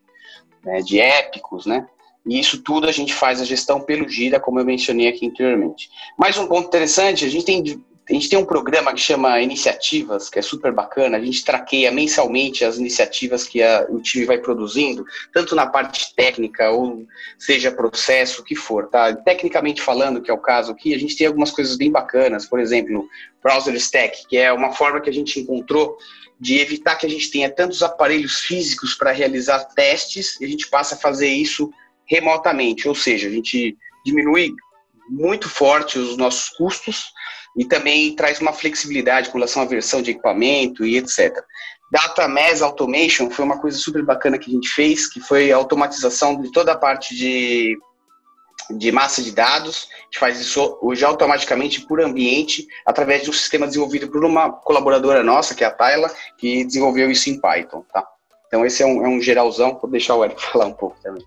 né, 0.64 0.80
de 0.80 1.00
épicos, 1.00 1.66
né? 1.66 1.86
E 2.26 2.38
isso 2.38 2.62
tudo 2.62 2.86
a 2.86 2.92
gente 2.92 3.14
faz 3.14 3.40
a 3.40 3.44
gestão 3.44 3.80
pelo 3.80 4.08
Gira, 4.08 4.38
como 4.38 4.60
eu 4.60 4.64
mencionei 4.64 5.08
aqui 5.08 5.26
anteriormente. 5.26 5.90
Mais 6.18 6.36
um 6.36 6.46
ponto 6.46 6.68
interessante, 6.68 7.24
a 7.24 7.28
gente 7.28 7.44
tem 7.44 7.62
a 8.10 8.12
gente 8.12 8.28
tem 8.28 8.38
um 8.38 8.44
programa 8.44 8.92
que 8.92 9.00
chama 9.00 9.40
Iniciativas, 9.40 10.28
que 10.28 10.40
é 10.40 10.42
super 10.42 10.72
bacana. 10.72 11.16
A 11.16 11.20
gente 11.24 11.44
traqueia 11.44 11.92
mensalmente 11.92 12.64
as 12.64 12.76
iniciativas 12.76 13.46
que 13.46 13.62
a, 13.62 13.86
o 13.88 14.00
time 14.00 14.24
vai 14.24 14.36
produzindo, 14.36 15.04
tanto 15.32 15.54
na 15.54 15.64
parte 15.64 16.12
técnica 16.16 16.70
ou 16.70 17.06
seja 17.38 17.70
processo, 17.70 18.42
o 18.42 18.44
que 18.44 18.56
for, 18.56 18.88
tá? 18.88 19.14
Tecnicamente 19.14 19.80
falando, 19.80 20.20
que 20.20 20.28
é 20.28 20.34
o 20.34 20.38
caso 20.38 20.72
aqui, 20.72 20.92
a 20.92 20.98
gente 20.98 21.16
tem 21.16 21.28
algumas 21.28 21.52
coisas 21.52 21.76
bem 21.76 21.88
bacanas. 21.88 22.46
Por 22.46 22.58
exemplo, 22.58 23.08
Browser 23.40 23.74
Stack, 23.76 24.26
que 24.26 24.36
é 24.36 24.52
uma 24.52 24.72
forma 24.72 25.00
que 25.00 25.08
a 25.08 25.12
gente 25.12 25.38
encontrou 25.38 25.96
de 26.40 26.58
evitar 26.58 26.96
que 26.96 27.06
a 27.06 27.10
gente 27.10 27.30
tenha 27.30 27.48
tantos 27.48 27.80
aparelhos 27.80 28.40
físicos 28.40 28.92
para 28.92 29.12
realizar 29.12 29.66
testes 29.66 30.40
e 30.40 30.44
a 30.44 30.48
gente 30.48 30.68
passa 30.68 30.96
a 30.96 30.98
fazer 30.98 31.28
isso 31.28 31.70
remotamente, 32.06 32.88
ou 32.88 32.94
seja, 32.94 33.28
a 33.28 33.30
gente 33.30 33.78
diminui 34.04 34.52
muito 35.08 35.48
forte 35.48 35.96
os 35.96 36.16
nossos 36.16 36.48
custos 36.50 37.12
e 37.56 37.64
também 37.64 38.14
traz 38.14 38.40
uma 38.40 38.52
flexibilidade 38.52 39.28
com 39.28 39.38
relação 39.38 39.62
à 39.62 39.66
versão 39.66 40.00
de 40.02 40.12
equipamento 40.12 40.84
e 40.84 40.96
etc. 40.96 41.36
Data 41.90 42.28
Mass 42.28 42.62
Automation 42.62 43.30
foi 43.30 43.44
uma 43.44 43.58
coisa 43.58 43.76
super 43.76 44.02
bacana 44.04 44.38
que 44.38 44.48
a 44.48 44.54
gente 44.54 44.68
fez, 44.68 45.08
que 45.08 45.20
foi 45.20 45.50
a 45.50 45.56
automatização 45.56 46.40
de 46.40 46.52
toda 46.52 46.72
a 46.72 46.78
parte 46.78 47.16
de, 47.16 47.76
de 48.70 48.92
massa 48.92 49.20
de 49.20 49.32
dados. 49.32 49.88
A 49.90 50.04
gente 50.04 50.18
faz 50.18 50.40
isso 50.40 50.78
hoje 50.80 51.04
automaticamente 51.04 51.80
por 51.80 52.00
ambiente, 52.00 52.66
através 52.86 53.24
de 53.24 53.30
um 53.30 53.32
sistema 53.32 53.66
desenvolvido 53.66 54.08
por 54.08 54.24
uma 54.24 54.52
colaboradora 54.52 55.24
nossa, 55.24 55.54
que 55.54 55.64
é 55.64 55.66
a 55.66 55.70
Tayla, 55.72 56.08
que 56.38 56.64
desenvolveu 56.64 57.10
isso 57.10 57.28
em 57.28 57.40
Python, 57.40 57.84
tá? 57.92 58.06
Então 58.46 58.64
esse 58.64 58.82
é 58.82 58.86
um, 58.86 59.04
é 59.04 59.08
um 59.08 59.20
geralzão, 59.20 59.76
vou 59.80 59.90
deixar 59.90 60.14
o 60.14 60.24
Eric 60.24 60.40
falar 60.46 60.66
um 60.66 60.72
pouco 60.72 60.96
também. 61.02 61.24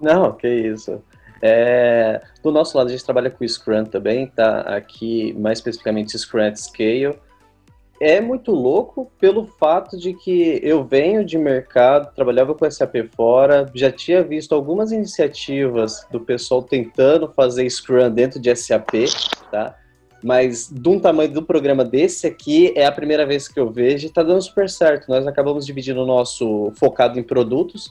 Não, 0.00 0.32
que 0.32 0.48
isso. 0.48 1.02
É, 1.40 2.20
do 2.42 2.50
nosso 2.50 2.76
lado, 2.76 2.88
a 2.88 2.90
gente 2.90 3.04
trabalha 3.04 3.30
com 3.30 3.46
Scrum 3.46 3.84
também, 3.84 4.26
tá? 4.26 4.60
Aqui, 4.60 5.32
mais 5.38 5.58
especificamente, 5.58 6.18
Scrum 6.18 6.54
Scale. 6.54 7.18
É 8.00 8.20
muito 8.20 8.52
louco 8.52 9.10
pelo 9.18 9.44
fato 9.44 9.98
de 9.98 10.14
que 10.14 10.60
eu 10.62 10.84
venho 10.84 11.24
de 11.24 11.36
mercado, 11.36 12.14
trabalhava 12.14 12.54
com 12.54 12.70
SAP 12.70 12.94
fora, 13.16 13.68
já 13.74 13.90
tinha 13.90 14.22
visto 14.22 14.54
algumas 14.54 14.92
iniciativas 14.92 16.06
do 16.08 16.20
pessoal 16.20 16.62
tentando 16.62 17.28
fazer 17.32 17.68
Scrum 17.68 18.08
dentro 18.10 18.38
de 18.38 18.54
SAP, 18.54 19.06
tá? 19.50 19.76
Mas 20.22 20.68
de 20.70 20.88
um 20.88 21.00
tamanho 21.00 21.32
do 21.32 21.42
programa 21.42 21.84
desse 21.84 22.26
aqui, 22.26 22.72
é 22.76 22.86
a 22.86 22.92
primeira 22.92 23.26
vez 23.26 23.48
que 23.48 23.58
eu 23.58 23.70
vejo 23.70 24.06
e 24.06 24.10
tá 24.10 24.22
dando 24.22 24.42
super 24.42 24.68
certo. 24.68 25.08
Nós 25.08 25.26
acabamos 25.26 25.66
dividindo 25.66 26.02
o 26.02 26.06
nosso 26.06 26.72
focado 26.76 27.18
em 27.18 27.22
produtos, 27.22 27.90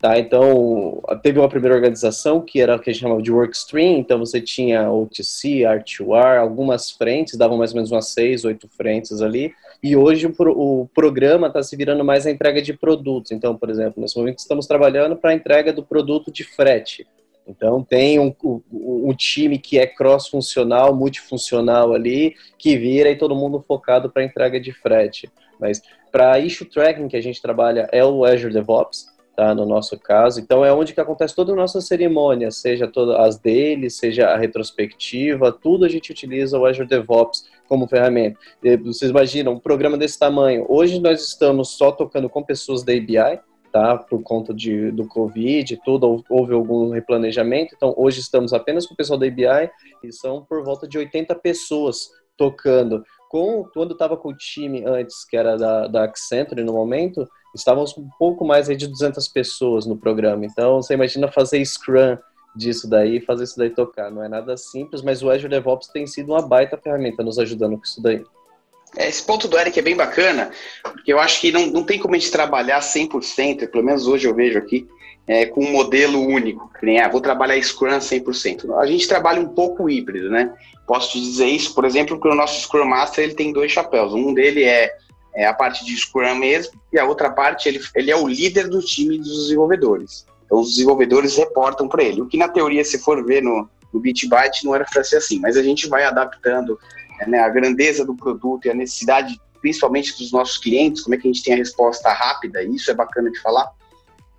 Tá, 0.00 0.16
então, 0.16 1.02
teve 1.24 1.40
uma 1.40 1.48
primeira 1.48 1.74
organização 1.74 2.40
que 2.40 2.60
era 2.60 2.76
o 2.76 2.78
que 2.78 2.88
a 2.88 2.92
gente 2.92 3.02
chamava 3.02 3.20
de 3.20 3.32
workstream, 3.32 3.98
então 3.98 4.20
você 4.20 4.40
tinha 4.40 4.88
OTC, 4.88 5.62
R2R, 5.62 6.38
algumas 6.38 6.92
frentes, 6.92 7.36
davam 7.36 7.58
mais 7.58 7.72
ou 7.72 7.76
menos 7.76 7.90
umas 7.90 8.10
seis, 8.10 8.44
oito 8.44 8.68
frentes 8.68 9.20
ali, 9.20 9.52
e 9.82 9.96
hoje 9.96 10.28
o, 10.28 10.32
o 10.38 10.88
programa 10.94 11.48
está 11.48 11.64
se 11.64 11.76
virando 11.76 12.04
mais 12.04 12.26
a 12.26 12.30
entrega 12.30 12.62
de 12.62 12.72
produtos. 12.74 13.32
Então, 13.32 13.56
por 13.56 13.70
exemplo, 13.70 14.00
nesse 14.00 14.16
momento 14.16 14.38
estamos 14.38 14.68
trabalhando 14.68 15.16
para 15.16 15.30
a 15.30 15.34
entrega 15.34 15.72
do 15.72 15.82
produto 15.82 16.30
de 16.30 16.44
frete. 16.44 17.04
Então, 17.44 17.82
tem 17.82 18.20
um, 18.20 18.32
um, 18.70 19.14
time 19.14 19.58
que 19.58 19.78
é 19.78 19.86
cross-funcional, 19.86 20.94
multifuncional 20.94 21.92
ali, 21.92 22.36
que 22.56 22.76
vira 22.76 23.10
e 23.10 23.16
todo 23.16 23.34
mundo 23.34 23.64
focado 23.66 24.10
para 24.10 24.22
a 24.22 24.24
entrega 24.24 24.60
de 24.60 24.70
frete. 24.70 25.28
Mas 25.58 25.82
para 26.12 26.38
issue 26.38 26.66
tracking 26.66 27.08
que 27.08 27.16
a 27.16 27.22
gente 27.22 27.40
trabalha 27.42 27.88
é 27.90 28.04
o 28.04 28.24
Azure 28.24 28.52
DevOps, 28.52 29.06
tá? 29.38 29.54
No 29.54 29.64
nosso 29.64 29.96
caso. 29.96 30.40
Então 30.40 30.64
é 30.64 30.72
onde 30.72 30.92
que 30.92 31.00
acontece 31.00 31.32
toda 31.32 31.52
a 31.52 31.54
nossa 31.54 31.80
cerimônia, 31.80 32.50
seja 32.50 32.88
todas 32.88 33.14
as 33.20 33.38
deles, 33.38 33.96
seja 33.96 34.30
a 34.30 34.36
retrospectiva, 34.36 35.52
tudo 35.52 35.84
a 35.84 35.88
gente 35.88 36.10
utiliza 36.10 36.58
o 36.58 36.66
Azure 36.66 36.88
DevOps 36.88 37.48
como 37.68 37.86
ferramenta. 37.86 38.36
Vocês 38.82 39.12
imaginam 39.12 39.52
um 39.52 39.60
programa 39.60 39.96
desse 39.96 40.18
tamanho? 40.18 40.66
Hoje 40.68 40.98
nós 40.98 41.22
estamos 41.24 41.68
só 41.68 41.92
tocando 41.92 42.28
com 42.28 42.42
pessoas 42.42 42.82
da 42.82 42.92
ABI, 42.92 43.38
tá? 43.72 43.96
Por 43.96 44.20
conta 44.24 44.52
de, 44.52 44.90
do 44.90 45.06
Covid, 45.06 45.80
tudo 45.84 46.24
houve 46.28 46.52
algum 46.52 46.90
replanejamento. 46.90 47.76
Então 47.76 47.94
hoje 47.96 48.18
estamos 48.18 48.52
apenas 48.52 48.86
com 48.86 48.94
o 48.94 48.96
pessoal 48.96 49.20
da 49.20 49.26
ABI 49.26 49.70
e 50.02 50.12
são 50.12 50.44
por 50.44 50.64
volta 50.64 50.88
de 50.88 50.98
80 50.98 51.32
pessoas 51.36 52.10
tocando. 52.36 53.04
Com, 53.28 53.64
quando 53.74 53.92
estava 53.92 54.16
com 54.16 54.30
o 54.30 54.36
time 54.36 54.84
antes, 54.86 55.24
que 55.24 55.36
era 55.36 55.56
da, 55.56 55.86
da 55.86 56.04
Accenture 56.04 56.64
no 56.64 56.72
momento, 56.72 57.28
estávamos 57.54 57.96
um 57.96 58.08
pouco 58.18 58.44
mais 58.44 58.68
aí 58.68 58.76
de 58.76 58.86
200 58.86 59.28
pessoas 59.28 59.86
no 59.86 59.96
programa. 59.96 60.46
Então, 60.46 60.80
você 60.80 60.94
imagina 60.94 61.30
fazer 61.30 61.64
Scrum 61.64 62.16
disso 62.56 62.88
daí, 62.88 63.20
fazer 63.20 63.44
isso 63.44 63.58
daí 63.58 63.70
tocar. 63.70 64.10
Não 64.10 64.22
é 64.22 64.28
nada 64.28 64.56
simples, 64.56 65.02
mas 65.02 65.22
o 65.22 65.30
Azure 65.30 65.48
DevOps 65.48 65.88
tem 65.88 66.06
sido 66.06 66.32
uma 66.32 66.42
baita 66.42 66.76
ferramenta 66.76 67.22
nos 67.22 67.38
ajudando 67.38 67.76
com 67.76 67.84
isso 67.84 68.02
daí. 68.02 68.24
É, 68.96 69.08
esse 69.08 69.22
ponto 69.24 69.46
do 69.46 69.58
Eric 69.58 69.78
é 69.78 69.82
bem 69.82 69.96
bacana, 69.96 70.50
porque 70.82 71.12
eu 71.12 71.18
acho 71.18 71.40
que 71.40 71.52
não, 71.52 71.66
não 71.66 71.84
tem 71.84 71.98
como 71.98 72.14
a 72.14 72.18
gente 72.18 72.32
trabalhar 72.32 72.80
100%, 72.80 73.70
pelo 73.70 73.84
menos 73.84 74.06
hoje 74.06 74.26
eu 74.26 74.34
vejo 74.34 74.58
aqui, 74.58 74.88
é, 75.28 75.46
com 75.46 75.62
um 75.62 75.70
modelo 75.70 76.20
único, 76.20 76.70
que 76.78 76.86
nem, 76.86 77.00
ah, 77.00 77.08
vou 77.08 77.20
trabalhar 77.20 77.62
Scrum 77.62 77.98
100%. 77.98 78.78
A 78.78 78.86
gente 78.86 79.06
trabalha 79.06 79.40
um 79.40 79.48
pouco 79.48 79.88
híbrido, 79.88 80.30
né? 80.30 80.52
Posso 80.86 81.12
te 81.12 81.20
dizer 81.20 81.46
isso, 81.46 81.74
por 81.74 81.84
exemplo, 81.84 82.18
que 82.18 82.26
o 82.26 82.34
nosso 82.34 82.62
Scrum 82.62 82.86
Master 82.86 83.24
ele 83.24 83.34
tem 83.34 83.52
dois 83.52 83.70
chapéus. 83.70 84.14
Um 84.14 84.32
dele 84.32 84.64
é 84.64 84.90
é 85.38 85.46
a 85.46 85.54
parte 85.54 85.84
de 85.84 85.96
Scrum 85.96 86.34
mesmo, 86.34 86.72
e 86.92 86.98
a 86.98 87.04
outra 87.04 87.30
parte, 87.30 87.68
ele, 87.68 87.80
ele 87.94 88.10
é 88.10 88.16
o 88.16 88.26
líder 88.26 88.68
do 88.68 88.80
time 88.80 89.18
dos 89.18 89.44
desenvolvedores. 89.44 90.26
Então, 90.44 90.58
os 90.58 90.70
desenvolvedores 90.70 91.36
reportam 91.36 91.88
para 91.88 92.02
ele. 92.02 92.20
O 92.20 92.26
que, 92.26 92.36
na 92.36 92.48
teoria, 92.48 92.84
se 92.84 92.98
for 92.98 93.24
ver 93.24 93.40
no, 93.40 93.68
no 93.92 94.00
Bitbyte, 94.00 94.64
não 94.64 94.74
era 94.74 94.84
para 94.84 95.04
ser 95.04 95.18
assim, 95.18 95.38
mas 95.38 95.56
a 95.56 95.62
gente 95.62 95.88
vai 95.88 96.02
adaptando 96.02 96.76
né, 97.28 97.38
a 97.38 97.48
grandeza 97.48 98.04
do 98.04 98.16
produto 98.16 98.66
e 98.66 98.70
a 98.70 98.74
necessidade, 98.74 99.40
principalmente 99.60 100.18
dos 100.18 100.32
nossos 100.32 100.58
clientes, 100.58 101.02
como 101.02 101.14
é 101.14 101.18
que 101.18 101.28
a 101.28 101.32
gente 101.32 101.44
tem 101.44 101.54
a 101.54 101.58
resposta 101.58 102.10
rápida, 102.10 102.60
isso 102.64 102.90
é 102.90 102.94
bacana 102.94 103.30
de 103.30 103.40
falar. 103.40 103.70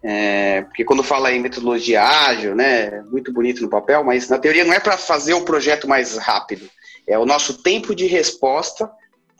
É, 0.01 0.61
porque 0.61 0.85
quando 0.85 1.03
fala 1.03 1.31
em 1.31 1.41
metodologia 1.41 2.01
ágil, 2.01 2.55
né, 2.55 3.01
muito 3.11 3.33
bonito 3.33 3.61
no 3.61 3.69
papel, 3.69 4.03
mas 4.03 4.29
na 4.29 4.37
teoria 4.37 4.63
não 4.63 4.73
é 4.73 4.79
para 4.79 4.97
fazer 4.97 5.33
o 5.33 5.43
projeto 5.43 5.87
mais 5.87 6.15
rápido, 6.17 6.69
é 7.05 7.19
o 7.19 7.25
nosso 7.25 7.61
tempo 7.61 7.93
de 7.93 8.05
resposta 8.05 8.89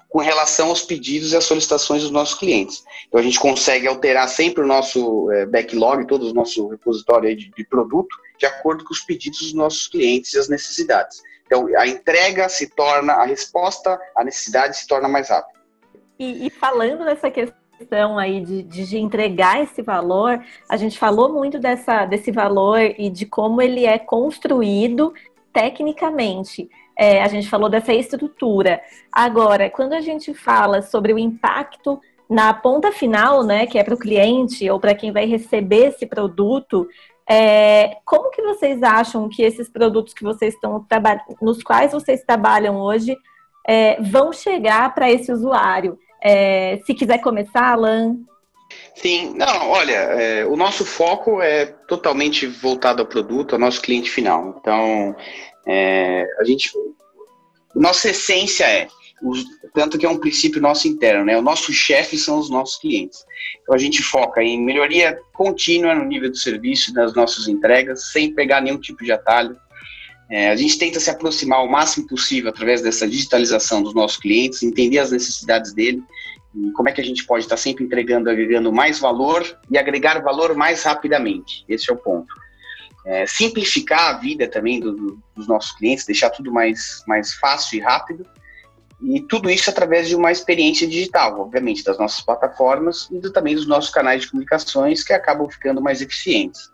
com 0.09 0.19
relação 0.19 0.69
aos 0.69 0.81
pedidos 0.81 1.31
e 1.31 1.37
às 1.37 1.43
solicitações 1.43 2.01
dos 2.01 2.11
nossos 2.11 2.37
clientes. 2.37 2.83
Então 3.07 3.19
a 3.19 3.23
gente 3.23 3.39
consegue 3.39 3.87
alterar 3.87 4.27
sempre 4.27 4.63
o 4.63 4.67
nosso 4.67 5.31
é, 5.31 5.45
backlog, 5.45 6.05
todo 6.07 6.29
o 6.29 6.33
nosso 6.33 6.67
repositório 6.67 7.33
de, 7.35 7.51
de, 7.51 7.63
produto, 7.63 8.09
de 8.37 8.45
acordo 8.45 8.83
com 8.83 8.91
os 8.91 9.01
pedidos 9.01 9.39
dos 9.39 9.53
nossos 9.53 9.87
clientes 9.87 10.33
e 10.33 10.39
as 10.39 10.49
necessidades. 10.49 11.21
Então 11.45 11.67
a 11.77 11.87
entrega 11.87 12.49
se 12.49 12.67
torna, 12.67 13.13
a 13.13 13.25
resposta 13.25 13.99
à 14.15 14.23
necessidade 14.23 14.77
se 14.77 14.87
torna 14.87 15.07
mais 15.07 15.29
rápida. 15.29 15.59
E, 16.17 16.47
e 16.47 16.49
falando 16.49 17.05
dessa 17.05 17.29
questão 17.29 17.58
aí 18.17 18.41
de, 18.41 18.63
de, 18.63 18.97
entregar 18.97 19.61
esse 19.61 19.81
valor, 19.81 20.41
a 20.67 20.77
gente 20.77 20.97
falou 20.97 21.33
muito 21.33 21.59
dessa, 21.59 22.05
desse 22.05 22.31
valor 22.31 22.79
e 22.97 23.09
de 23.09 23.25
como 23.25 23.61
ele 23.61 23.85
é 23.85 23.97
construído 23.97 25.13
tecnicamente 25.51 26.69
é, 26.99 27.23
a 27.23 27.29
gente 27.29 27.49
falou 27.49 27.69
dessa 27.69 27.93
estrutura. 27.93 28.81
Agora, 29.09 29.69
quando 29.69 29.93
a 29.93 30.01
gente 30.01 30.33
fala 30.33 30.81
sobre 30.81 31.13
o 31.13 31.17
impacto 31.17 32.01
na 32.29 32.53
ponta 32.53 32.91
final, 32.91 33.41
né, 33.41 33.65
que 33.65 33.79
é 33.79 33.83
para 33.85 33.93
o 33.93 33.97
cliente 33.97 34.69
ou 34.69 34.81
para 34.81 34.93
quem 34.93 35.09
vai 35.09 35.25
receber 35.25 35.87
esse 35.87 36.05
produto, 36.05 36.85
é, 37.27 37.95
como 38.03 38.29
que 38.31 38.41
vocês 38.41 38.83
acham 38.83 39.29
que 39.29 39.41
esses 39.41 39.69
produtos 39.69 40.13
que 40.13 40.23
vocês 40.23 40.55
estão 40.55 40.85
nos 41.41 41.63
quais 41.63 41.93
vocês 41.93 42.21
trabalham 42.21 42.75
hoje 42.81 43.15
é, 43.65 44.01
vão 44.01 44.33
chegar 44.33 44.93
para 44.93 45.09
esse 45.09 45.31
usuário? 45.31 45.97
É, 46.23 46.79
se 46.85 46.93
quiser 46.93 47.19
começar, 47.19 47.71
Alan. 47.71 48.17
Sim, 48.95 49.33
não, 49.35 49.69
olha, 49.69 49.93
é, 49.93 50.45
o 50.45 50.55
nosso 50.55 50.85
foco 50.85 51.41
é 51.41 51.65
totalmente 51.65 52.45
voltado 52.45 53.01
ao 53.01 53.07
produto, 53.07 53.53
ao 53.53 53.59
nosso 53.59 53.81
cliente 53.81 54.11
final. 54.11 54.57
Então, 54.59 55.15
é, 55.65 56.27
a 56.39 56.43
gente, 56.43 56.71
nossa 57.73 58.09
essência 58.09 58.65
é 58.65 58.87
os, 59.21 59.43
tanto 59.73 59.97
que 59.97 60.05
é 60.05 60.09
um 60.09 60.17
princípio 60.17 60.61
nosso 60.61 60.87
interno, 60.87 61.25
né? 61.25 61.37
O 61.37 61.41
nosso 61.41 61.73
chefe 61.73 62.17
são 62.17 62.39
os 62.39 62.49
nossos 62.49 62.77
clientes. 62.77 63.25
Então 63.61 63.75
a 63.75 63.77
gente 63.77 64.01
foca 64.01 64.41
em 64.41 64.61
melhoria 64.61 65.19
contínua 65.33 65.93
no 65.93 66.05
nível 66.05 66.29
do 66.29 66.37
serviço 66.37 66.93
das 66.93 67.13
nossas 67.13 67.47
entregas, 67.47 68.11
sem 68.11 68.33
pegar 68.33 68.61
nenhum 68.61 68.79
tipo 68.79 69.03
de 69.03 69.11
atalho. 69.11 69.57
É, 70.29 70.49
a 70.49 70.55
gente 70.55 70.77
tenta 70.77 70.99
se 70.99 71.09
aproximar 71.09 71.63
o 71.63 71.71
máximo 71.71 72.07
possível 72.07 72.49
através 72.49 72.81
dessa 72.81 73.07
digitalização 73.07 73.81
dos 73.81 73.95
nossos 73.95 74.17
clientes, 74.17 74.61
entender 74.61 74.99
as 74.99 75.11
necessidades 75.11 75.73
dele 75.73 76.03
e 76.55 76.71
como 76.71 76.89
é 76.89 76.91
que 76.91 77.01
a 77.01 77.03
gente 77.03 77.25
pode 77.25 77.45
estar 77.45 77.57
sempre 77.57 77.83
entregando, 77.83 78.29
agregando 78.29 78.71
mais 78.71 78.99
valor 78.99 79.43
e 79.69 79.77
agregar 79.77 80.21
valor 80.21 80.55
mais 80.55 80.83
rapidamente. 80.83 81.65
Esse 81.67 81.89
é 81.89 81.93
o 81.93 81.97
ponto. 81.97 82.33
É, 83.05 83.25
simplificar 83.25 84.15
a 84.15 84.17
vida 84.19 84.47
também 84.47 84.79
do, 84.79 84.93
do, 84.93 85.23
dos 85.35 85.47
nossos 85.47 85.71
clientes, 85.71 86.05
deixar 86.05 86.29
tudo 86.29 86.51
mais, 86.51 87.03
mais 87.07 87.33
fácil 87.33 87.77
e 87.77 87.81
rápido 87.81 88.25
e 89.01 89.21
tudo 89.21 89.49
isso 89.49 89.69
através 89.69 90.09
de 90.09 90.15
uma 90.15 90.31
experiência 90.31 90.87
digital, 90.87 91.39
obviamente, 91.39 91.83
das 91.83 91.97
nossas 91.97 92.21
plataformas 92.21 93.07
e 93.11 93.17
do, 93.17 93.31
também 93.31 93.55
dos 93.55 93.65
nossos 93.65 93.89
canais 93.89 94.21
de 94.21 94.29
comunicações 94.29 95.03
que 95.03 95.13
acabam 95.13 95.49
ficando 95.49 95.81
mais 95.81 96.01
eficientes. 96.01 96.69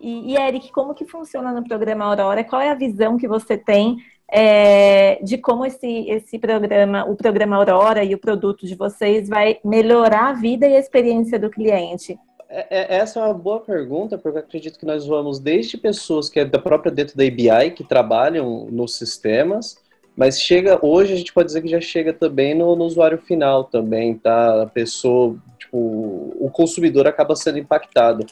E, 0.00 0.32
e, 0.32 0.36
Eric, 0.36 0.70
como 0.72 0.94
que 0.94 1.04
funciona 1.04 1.52
no 1.52 1.64
programa 1.66 2.04
Aurora? 2.04 2.44
Qual 2.44 2.60
é 2.62 2.70
a 2.70 2.74
visão 2.74 3.16
que 3.16 3.26
você 3.26 3.56
tem 3.56 3.96
é, 4.30 5.18
de 5.22 5.38
como 5.38 5.64
esse, 5.64 6.08
esse 6.08 6.38
programa, 6.38 7.04
o 7.04 7.16
programa 7.16 7.56
Aurora 7.56 8.04
e 8.04 8.14
o 8.14 8.18
produto 8.18 8.66
de 8.66 8.74
vocês 8.74 9.28
vai 9.28 9.58
melhorar 9.64 10.28
a 10.28 10.32
vida 10.32 10.66
e 10.66 10.76
a 10.76 10.78
experiência 10.78 11.38
do 11.38 11.50
cliente? 11.50 12.18
É, 12.48 12.96
é, 12.96 12.96
essa 12.96 13.20
é 13.20 13.24
uma 13.24 13.34
boa 13.34 13.60
pergunta, 13.60 14.16
porque 14.16 14.38
eu 14.38 14.42
acredito 14.42 14.78
que 14.78 14.86
nós 14.86 15.06
vamos 15.06 15.38
desde 15.38 15.76
pessoas 15.76 16.30
que 16.30 16.40
é 16.40 16.44
da 16.44 16.58
própria 16.58 16.90
dentro 16.90 17.16
da 17.16 17.24
ABI, 17.24 17.72
que 17.72 17.84
trabalham 17.84 18.66
nos 18.70 18.96
sistemas, 18.96 19.76
mas 20.16 20.40
chega, 20.40 20.78
hoje 20.84 21.12
a 21.12 21.16
gente 21.16 21.32
pode 21.32 21.46
dizer 21.46 21.62
que 21.62 21.68
já 21.68 21.80
chega 21.80 22.12
também 22.12 22.54
no, 22.54 22.74
no 22.74 22.84
usuário 22.84 23.18
final 23.18 23.64
também, 23.64 24.14
tá? 24.14 24.62
A 24.62 24.66
pessoa, 24.66 25.36
tipo, 25.58 25.76
o 25.78 26.50
consumidor 26.50 27.06
acaba 27.06 27.36
sendo 27.36 27.58
impactado. 27.58 28.26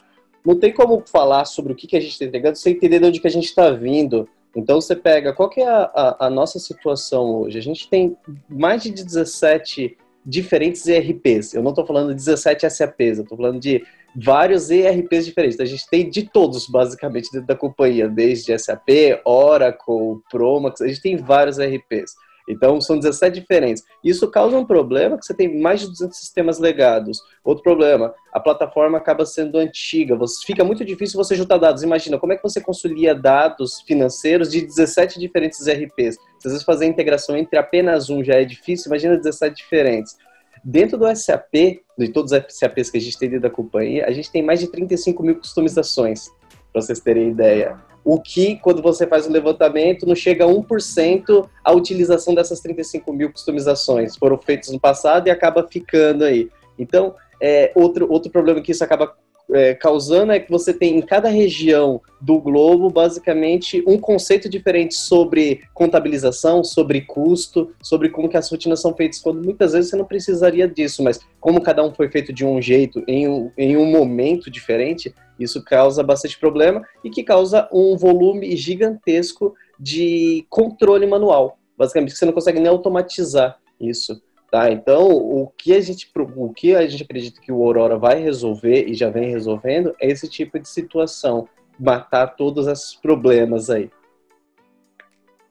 Não 0.47 0.57
tem 0.57 0.73
como 0.73 1.03
falar 1.05 1.45
sobre 1.45 1.73
o 1.73 1.77
que, 1.77 1.89
que 1.89 1.97
a 1.97 2.01
gente 2.01 2.13
está 2.13 2.25
entregando 2.25 2.57
sem 2.57 2.73
entender 2.75 3.01
de 3.01 3.07
onde 3.07 3.21
que 3.21 3.27
a 3.27 3.31
gente 3.31 3.47
está 3.47 3.71
vindo. 3.71 4.29
Então 4.55 4.81
você 4.81 4.95
pega, 4.95 5.33
qual 5.33 5.51
que 5.51 5.61
é 5.61 5.69
a, 5.69 5.91
a, 5.93 6.27
a, 6.27 6.31
nossa 6.31 6.61
situação 6.61 7.43
hoje? 7.43 7.59
A 7.59 7.63
gente 7.63 7.91
tem 7.91 8.17
mais 8.49 8.85
de 8.85 8.93
17 8.93 9.99
diferentes 10.25 10.87
ERPs. 10.87 11.53
Eu 11.53 11.63
não 11.65 11.71
estou 11.71 11.85
falando 11.85 12.11
de 12.11 12.15
17 12.15 12.71
SAPs, 12.71 13.19
eu 13.19 13.25
estou 13.25 13.37
falando 13.37 13.59
de 13.59 13.85
vários 14.15 14.71
ERPs 14.71 15.27
diferentes. 15.27 15.57
Então, 15.57 15.67
a 15.67 15.69
gente 15.69 15.89
tem 15.91 16.09
de 16.09 16.23
todos, 16.23 16.69
basicamente, 16.69 17.31
dentro 17.33 17.47
da 17.49 17.57
companhia, 17.57 18.09
desde 18.09 18.57
SAP, 18.57 18.89
Oracle, 19.25 20.21
Promax, 20.31 20.81
a 20.81 20.87
gente 20.87 21.03
tem 21.03 21.17
vários 21.17 21.59
ERPs. 21.59 22.15
Então, 22.49 22.81
são 22.81 22.99
17 22.99 23.41
diferentes. 23.41 23.83
Isso 24.05 24.31
causa 24.31 24.57
um 24.57 24.65
problema 24.65 25.19
que 25.19 25.27
você 25.27 25.35
tem 25.35 25.61
mais 25.61 25.81
de 25.81 25.89
200 25.89 26.17
sistemas 26.17 26.59
legados. 26.59 27.21
Outro 27.45 27.63
problema, 27.63 28.15
a 28.33 28.39
plataforma 28.39 28.99
acaba 28.99 29.27
sendo 29.27 29.59
antiga. 29.59 30.17
Você, 30.17 30.47
fica 30.47 30.63
muito 30.63 30.85
difícil 30.85 31.17
você 31.17 31.35
juntar 31.35 31.59
dados. 31.59 31.83
Imagina, 31.83 32.19
como 32.19 32.33
é 32.33 32.37
que 32.37 32.43
você 32.43 32.61
consolia 32.61 33.15
dados 33.15 33.81
financeiros 33.83 34.51
de 34.51 34.61
17 34.61 35.19
diferentes 35.19 35.67
ERPs? 35.67 36.17
Se 36.39 36.47
às 36.47 36.53
vezes 36.53 36.63
fazer 36.63 36.85
a 36.85 36.89
integração 36.89 37.37
entre 37.37 37.59
apenas 37.59 38.09
um 38.09 38.23
já 38.23 38.35
é 38.35 38.45
difícil, 38.45 38.89
imagina 38.89 39.17
17 39.17 39.57
diferentes. 39.57 40.17
Dentro 40.65 40.99
do 40.99 41.15
SAP, 41.15 41.81
de 41.97 42.09
todos 42.13 42.33
os 42.33 42.43
SAPs 42.49 42.91
que 42.91 42.99
a 42.99 43.01
gente 43.01 43.19
tem 43.19 43.29
dentro 43.29 43.43
da 43.43 43.51
companhia, 43.51 44.07
a 44.07 44.11
gente 44.11 44.31
tem 44.31 44.43
mais 44.43 44.61
de 44.61 44.67
35 44.69 45.23
mil 45.23 45.37
customizações, 45.37 46.29
para 46.73 46.83
vocês 46.83 47.01
terem 47.01 47.31
ideia. 47.31 47.79
O 48.07 48.21
que, 48.21 48.55
quando 48.59 48.81
você 48.81 49.05
faz 49.05 49.27
o 49.27 49.33
levantamento, 49.33 50.07
não 50.07 50.15
chega 50.15 50.45
a 50.45 50.47
1% 50.47 51.49
a 51.65 51.73
utilização 51.73 52.37
dessas 52.37 52.61
35 52.61 53.13
mil 53.13 53.33
customizações. 53.33 54.17
Foram 54.17 54.39
feitas 54.39 54.69
no 54.71 54.79
passado 54.79 55.27
e 55.27 55.31
acaba 55.31 55.67
ficando 55.69 56.23
aí. 56.23 56.49
Então, 56.79 57.17
é, 57.43 57.73
outro, 57.75 58.07
outro 58.09 58.31
problema 58.31 58.61
que 58.61 58.71
isso 58.71 58.85
acaba 58.85 59.13
é, 59.53 59.75
causando 59.75 60.33
é 60.33 60.41
que 60.41 60.51
você 60.51 60.73
tem 60.73 60.97
em 60.97 61.03
cada 61.03 61.29
região 61.29 62.01
do 62.21 62.41
globo, 62.41 62.91
basicamente, 62.91 63.83
um 63.87 63.99
conceito 63.99 64.49
diferente 64.49 64.95
sobre 64.95 65.63
contabilização, 65.73 66.65
sobre 66.65 67.03
custo, 67.03 67.73
sobre 67.83 68.09
como 68.09 68.29
que 68.29 68.37
as 68.37 68.51
rotinas 68.51 68.81
são 68.81 68.95
feitas, 68.95 69.21
quando 69.21 69.45
muitas 69.45 69.73
vezes 69.73 69.91
você 69.91 69.97
não 69.97 70.05
precisaria 70.05 70.67
disso, 70.67 71.03
mas 71.03 71.21
como 71.41 71.61
cada 71.61 71.85
um 71.85 71.95
foi 71.95 72.09
feito 72.09 72.33
de 72.33 72.45
um 72.45 72.61
jeito, 72.61 73.03
em 73.07 73.29
um, 73.29 73.51
em 73.57 73.77
um 73.77 73.87
momento 73.87 74.51
diferente, 74.51 75.15
isso 75.39 75.63
causa 75.63 76.03
bastante 76.03 76.39
problema 76.39 76.83
e 77.05 77.11
que 77.11 77.23
causa 77.23 77.69
um 77.73 77.97
volume 77.97 78.57
gigantesco 78.57 79.55
de 79.79 80.47
controle 80.49 81.07
manual. 81.07 81.59
Basicamente, 81.77 82.17
você 82.17 82.25
não 82.25 82.33
consegue 82.33 82.59
nem 82.59 82.69
automatizar 82.69 83.59
isso. 83.79 84.21
Tá? 84.51 84.71
Então, 84.71 85.09
o 85.09 85.51
que 85.57 85.75
a 85.75 85.81
gente 85.81 86.09
o 86.15 86.53
que 86.53 86.75
a 86.75 86.87
gente 86.87 87.03
acredita 87.03 87.41
que 87.41 87.51
o 87.51 87.63
Aurora 87.63 87.99
vai 87.99 88.21
resolver 88.21 88.85
e 88.87 88.95
já 88.95 89.11
vem 89.11 89.31
resolvendo 89.31 89.95
é 90.01 90.09
esse 90.09 90.29
tipo 90.29 90.59
de 90.59 90.69
situação, 90.69 91.49
matar 91.79 92.29
todos 92.37 92.67
esses 92.67 92.95
problemas 92.95 93.69
aí. 93.69 93.91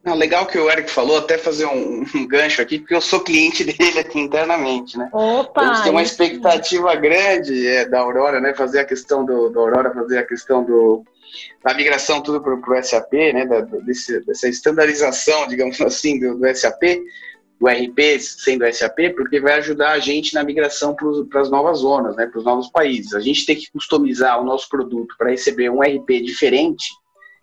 Não, 0.05 0.13
legal 0.13 0.45
que 0.45 0.57
o 0.59 0.69
Eric 0.69 0.89
falou, 0.89 1.17
até 1.17 1.35
fazer 1.35 1.65
um, 1.65 2.05
um, 2.15 2.27
gancho 2.27 2.61
aqui, 2.61 2.77
porque 2.77 2.93
eu 2.93 3.01
sou 3.01 3.19
cliente 3.21 3.63
dele 3.65 3.99
aqui 3.99 4.19
internamente, 4.19 4.95
né? 4.97 5.09
Opa! 5.11 5.65
Então, 5.65 5.83
tem 5.83 5.91
uma 5.91 6.03
expectativa 6.03 6.95
grande 6.95 7.67
é, 7.67 7.85
da 7.85 8.01
Aurora, 8.01 8.39
né? 8.39 8.53
Fazer 8.53 8.79
a 8.79 8.85
questão 8.85 9.25
do, 9.25 9.49
do 9.49 9.59
Aurora, 9.59 9.91
fazer 9.91 10.19
a 10.19 10.25
questão 10.25 10.63
do, 10.63 11.03
da 11.63 11.73
migração 11.73 12.21
tudo 12.21 12.39
para 12.39 12.53
o 12.53 12.83
SAP, 12.83 13.13
né? 13.13 13.47
Da, 13.47 13.61
desse, 13.61 14.23
dessa 14.23 14.47
estandarização, 14.47 15.47
digamos 15.47 15.81
assim, 15.81 16.19
do, 16.19 16.37
do 16.37 16.55
SAP 16.55 16.83
do 17.59 17.67
RP 17.67 18.19
sendo 18.19 18.65
SAP, 18.71 19.15
porque 19.15 19.39
vai 19.39 19.53
ajudar 19.53 19.91
a 19.91 19.99
gente 19.99 20.33
na 20.33 20.43
migração 20.43 20.95
para 21.29 21.41
as 21.41 21.49
novas 21.49 21.79
zonas, 21.79 22.15
né, 22.15 22.25
para 22.27 22.39
os 22.39 22.45
novos 22.45 22.69
países. 22.69 23.13
A 23.13 23.19
gente 23.19 23.45
tem 23.45 23.55
que 23.55 23.71
customizar 23.71 24.41
o 24.41 24.45
nosso 24.45 24.67
produto 24.69 25.15
para 25.17 25.31
receber 25.31 25.69
um 25.69 25.81
RP 25.81 26.21
diferente 26.21 26.85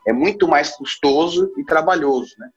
é 0.07 0.13
muito 0.13 0.49
mais 0.49 0.71
custoso 0.71 1.53
e 1.57 1.65
trabalhoso, 1.65 2.35
né? 2.39 2.49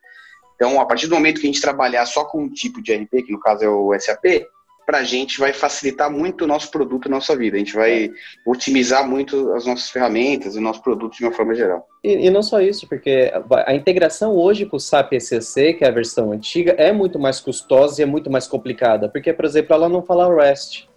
Então, 0.55 0.79
a 0.79 0.85
partir 0.85 1.07
do 1.07 1.15
momento 1.15 1.39
que 1.39 1.47
a 1.47 1.51
gente 1.51 1.61
trabalhar 1.61 2.05
só 2.05 2.23
com 2.25 2.43
um 2.43 2.49
tipo 2.49 2.81
de 2.81 2.93
RP, 2.93 3.23
que 3.23 3.31
no 3.31 3.39
caso 3.39 3.63
é 3.63 3.69
o 3.69 3.93
SAP, 3.99 4.45
para 4.85 4.99
a 4.99 5.03
gente 5.03 5.39
vai 5.39 5.51
facilitar 5.51 6.11
muito 6.11 6.43
o 6.43 6.47
nosso 6.47 6.69
produto, 6.69 7.07
a 7.07 7.11
nossa 7.11 7.35
vida. 7.35 7.55
A 7.55 7.59
gente 7.59 7.73
vai 7.73 8.11
otimizar 8.45 9.07
muito 9.07 9.51
as 9.53 9.65
nossas 9.65 9.89
ferramentas 9.89 10.55
e 10.55 10.59
o 10.59 10.61
nosso 10.61 10.81
produto 10.81 11.17
de 11.17 11.23
uma 11.23 11.31
forma 11.31 11.55
geral. 11.55 11.87
E, 12.03 12.27
e, 12.27 12.29
não 12.29 12.43
só 12.43 12.61
isso, 12.61 12.87
porque 12.87 13.31
a 13.65 13.73
integração 13.73 14.35
hoje 14.35 14.65
com 14.65 14.77
o 14.77 14.79
SAP 14.79 15.13
ECC, 15.13 15.73
que 15.73 15.83
é 15.83 15.87
a 15.87 15.91
versão 15.91 16.31
antiga, 16.31 16.73
é 16.77 16.91
muito 16.91 17.17
mais 17.17 17.39
custosa 17.39 18.01
e 18.01 18.03
é 18.03 18.05
muito 18.05 18.29
mais 18.29 18.47
complicada, 18.47 19.09
porque, 19.09 19.33
por 19.33 19.45
exemplo, 19.45 19.73
ela 19.73 19.89
não 19.89 20.03
fala 20.03 20.33
REST. 20.33 20.87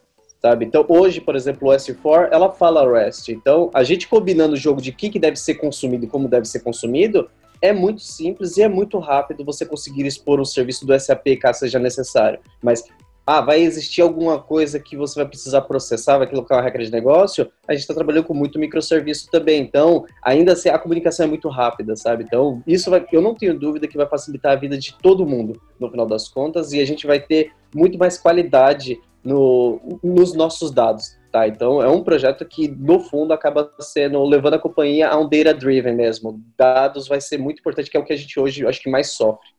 Sabe? 0.40 0.64
Então, 0.64 0.84
hoje, 0.88 1.20
por 1.20 1.34
exemplo, 1.34 1.68
o 1.68 1.72
S4, 1.72 2.28
ela 2.30 2.52
fala 2.52 2.88
REST. 2.88 3.30
Então, 3.30 3.70
a 3.74 3.82
gente 3.82 4.06
combinando 4.06 4.54
o 4.54 4.56
jogo 4.56 4.80
de 4.80 4.92
que, 4.92 5.10
que 5.10 5.18
deve 5.18 5.36
ser 5.36 5.54
consumido 5.54 6.04
e 6.04 6.08
como 6.08 6.28
deve 6.28 6.46
ser 6.46 6.60
consumido, 6.60 7.28
é 7.60 7.72
muito 7.72 8.02
simples 8.02 8.56
e 8.56 8.62
é 8.62 8.68
muito 8.68 8.98
rápido 8.98 9.44
você 9.44 9.66
conseguir 9.66 10.06
expor 10.06 10.40
o 10.40 10.44
serviço 10.44 10.86
do 10.86 10.98
SAP 10.98 11.36
caso 11.40 11.60
seja 11.60 11.78
necessário. 11.78 12.38
Mas 12.62 12.84
ah, 13.30 13.42
vai 13.42 13.60
existir 13.60 14.00
alguma 14.00 14.40
coisa 14.40 14.80
que 14.80 14.96
você 14.96 15.20
vai 15.20 15.28
precisar 15.28 15.60
processar, 15.60 16.16
vai 16.16 16.26
colocar 16.26 16.56
uma 16.56 16.62
regra 16.62 16.82
de 16.82 16.90
negócio, 16.90 17.46
a 17.68 17.74
gente 17.74 17.82
está 17.82 17.92
trabalhando 17.92 18.24
com 18.24 18.32
muito 18.32 18.58
microserviço 18.58 19.30
também. 19.30 19.60
Então, 19.60 20.06
ainda 20.24 20.54
assim, 20.54 20.70
a 20.70 20.78
comunicação 20.78 21.26
é 21.26 21.28
muito 21.28 21.46
rápida, 21.50 21.94
sabe? 21.94 22.24
Então, 22.24 22.62
isso 22.66 22.88
vai, 22.88 23.06
eu 23.12 23.20
não 23.20 23.34
tenho 23.34 23.58
dúvida 23.58 23.86
que 23.86 23.98
vai 23.98 24.08
facilitar 24.08 24.52
a 24.52 24.56
vida 24.56 24.78
de 24.78 24.96
todo 25.02 25.26
mundo, 25.26 25.60
no 25.78 25.90
final 25.90 26.06
das 26.06 26.26
contas, 26.26 26.72
e 26.72 26.80
a 26.80 26.86
gente 26.86 27.06
vai 27.06 27.20
ter 27.20 27.52
muito 27.74 27.98
mais 27.98 28.16
qualidade 28.16 28.98
no, 29.22 30.00
nos 30.02 30.32
nossos 30.32 30.70
dados. 30.70 31.18
Tá, 31.30 31.46
então 31.46 31.82
é 31.82 31.88
um 31.90 32.02
projeto 32.02 32.42
que 32.46 32.66
no 32.66 33.00
fundo 33.00 33.34
acaba 33.34 33.70
sendo 33.80 34.24
levando 34.24 34.54
a 34.54 34.58
companhia 34.58 35.10
a 35.10 35.18
um 35.18 35.28
data 35.28 35.52
driven 35.52 35.94
mesmo. 35.94 36.42
Dados 36.56 37.06
vai 37.06 37.20
ser 37.20 37.36
muito 37.36 37.58
importante, 37.58 37.90
que 37.90 37.96
é 37.98 38.00
o 38.00 38.04
que 38.04 38.14
a 38.14 38.16
gente 38.16 38.40
hoje 38.40 38.66
acho 38.66 38.80
que 38.80 38.88
mais 38.88 39.10
sofre. 39.10 39.50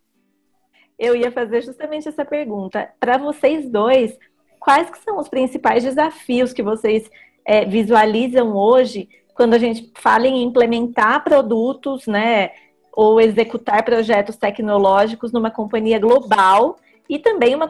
Eu 1.00 1.16
ia 1.16 1.32
fazer 1.32 1.62
justamente 1.62 2.10
essa 2.10 2.26
pergunta. 2.26 2.90
Para 3.00 3.18
vocês 3.18 3.70
dois, 3.70 4.18
quais 4.60 4.90
que 4.90 5.00
são 5.00 5.18
os 5.18 5.30
principais 5.30 5.84
desafios 5.84 6.52
que 6.52 6.62
vocês 6.62 7.10
é, 7.46 7.64
visualizam 7.64 8.56
hoje 8.56 9.08
quando 9.34 9.54
a 9.54 9.58
gente 9.58 9.90
fala 9.96 10.28
em 10.28 10.44
implementar 10.44 11.24
produtos, 11.24 12.06
né, 12.06 12.52
ou 12.92 13.22
executar 13.22 13.86
projetos 13.86 14.36
tecnológicos 14.36 15.32
numa 15.32 15.50
companhia 15.50 15.98
global 15.98 16.78
e 17.08 17.18
também 17.18 17.56
uma, 17.56 17.70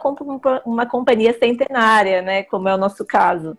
uma 0.65 0.87
companhia 0.87 1.37
centenária, 1.37 2.23
né, 2.23 2.41
como 2.43 2.67
é 2.67 2.73
o 2.73 2.77
nosso 2.77 3.05
caso? 3.05 3.55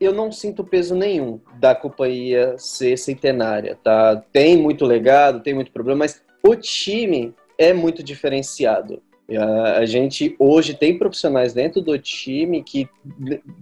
eu 0.00 0.12
não 0.12 0.30
sinto 0.30 0.64
peso 0.64 0.94
nenhum 0.94 1.40
da 1.58 1.74
companhia 1.74 2.56
ser 2.58 2.96
centenária, 2.98 3.78
tá? 3.82 4.22
Tem 4.32 4.56
muito 4.56 4.84
legado, 4.84 5.42
tem 5.42 5.54
muito 5.54 5.72
problema, 5.72 6.00
mas 6.00 6.22
o 6.46 6.54
time 6.54 7.34
é 7.58 7.72
muito 7.72 8.02
diferenciado. 8.02 9.02
A 9.76 9.84
gente 9.86 10.36
hoje 10.38 10.74
tem 10.74 10.98
profissionais 10.98 11.54
dentro 11.54 11.80
do 11.80 11.98
time 11.98 12.62
que 12.62 12.88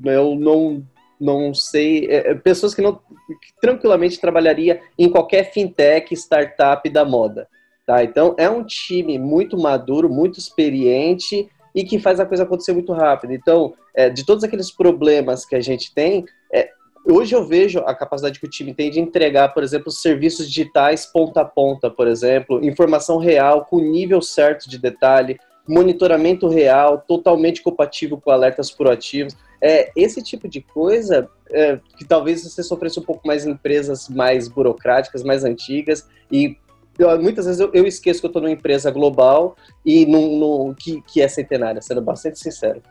eu 0.05 0.35
não, 0.35 0.85
não 1.21 1.55
sei, 1.55 2.07
é, 2.07 2.33
é, 2.33 2.35
pessoas 2.35 2.75
que 2.75 2.83
não 2.83 2.95
que 2.95 3.55
tranquilamente 3.61 4.21
trabalharia 4.21 4.83
em 4.99 5.09
qualquer 5.09 5.53
fintech, 5.53 6.13
startup 6.15 6.89
da 6.91 7.05
moda. 7.05 7.49
Tá? 7.87 8.03
Então, 8.03 8.35
é 8.37 8.51
um 8.51 8.65
time 8.65 9.19
muito 9.19 9.57
maduro, 9.57 10.09
muito 10.09 10.39
experiente 10.39 11.49
e 11.75 11.85
que 11.85 11.99
faz 11.99 12.19
a 12.19 12.27
coisa 12.27 12.43
acontecer 12.43 12.73
muito 12.73 12.93
rápido. 12.93 13.33
Então, 13.33 13.75
é, 13.95 14.11
de 14.11 14.27
todos 14.27 14.43
aqueles 14.43 14.71
problemas 14.71 15.45
que 15.45 15.55
a 15.55 15.61
gente 15.61 15.95
tem, 15.95 16.25
é, 16.53 16.71
hoje 17.07 17.35
eu 17.35 17.45
vejo 17.47 17.81
a 17.81 17.95
capacidade 17.95 18.39
que 18.39 18.47
o 18.47 18.51
time 18.51 18.75
tem 18.75 18.91
de 18.91 19.01
entregar, 19.01 19.49
por 19.49 19.63
exemplo, 19.63 19.91
serviços 19.91 20.49
digitais 20.49 21.07
ponta 21.07 21.43
a 21.43 21.45
ponta, 21.45 21.91
por 21.91 22.07
exemplo, 22.07 22.65
informação 22.65 23.19
real, 23.19 23.65
com 23.65 23.81
nível 23.81 24.21
certo 24.21 24.69
de 24.69 24.79
detalhe, 24.79 25.39
monitoramento 25.67 26.49
real, 26.49 27.03
totalmente 27.07 27.63
compatível 27.63 28.21
com 28.21 28.31
alertas 28.31 28.71
proativos. 28.71 29.37
É, 29.61 29.93
esse 29.95 30.23
tipo 30.23 30.49
de 30.49 30.61
coisa 30.61 31.29
é, 31.51 31.79
que 31.97 32.05
talvez 32.05 32.43
você 32.43 32.63
sofresse 32.63 32.99
um 32.99 33.03
pouco 33.03 33.27
mais 33.27 33.47
em 33.47 33.51
empresas 33.51 34.09
mais 34.09 34.49
burocráticas, 34.49 35.23
mais 35.23 35.45
antigas, 35.45 36.09
e 36.31 36.57
eu, 36.99 37.23
muitas 37.23 37.47
vezes 37.47 37.61
eu, 37.61 37.71
eu, 37.73 37.87
esqueço 37.87 38.21
que 38.21 38.27
eu 38.27 38.29
estou 38.29 38.43
numa 38.43 38.53
empresa 38.53 38.91
global 38.91 39.57
e 39.85 40.05
num, 40.05 40.39
num, 40.39 40.75
que, 40.75 41.01
que 41.03 41.23
é 41.23 41.29
centenária, 41.29 41.81
sendo 41.81 42.03
bastante 42.03 42.39
sincero. 42.39 42.83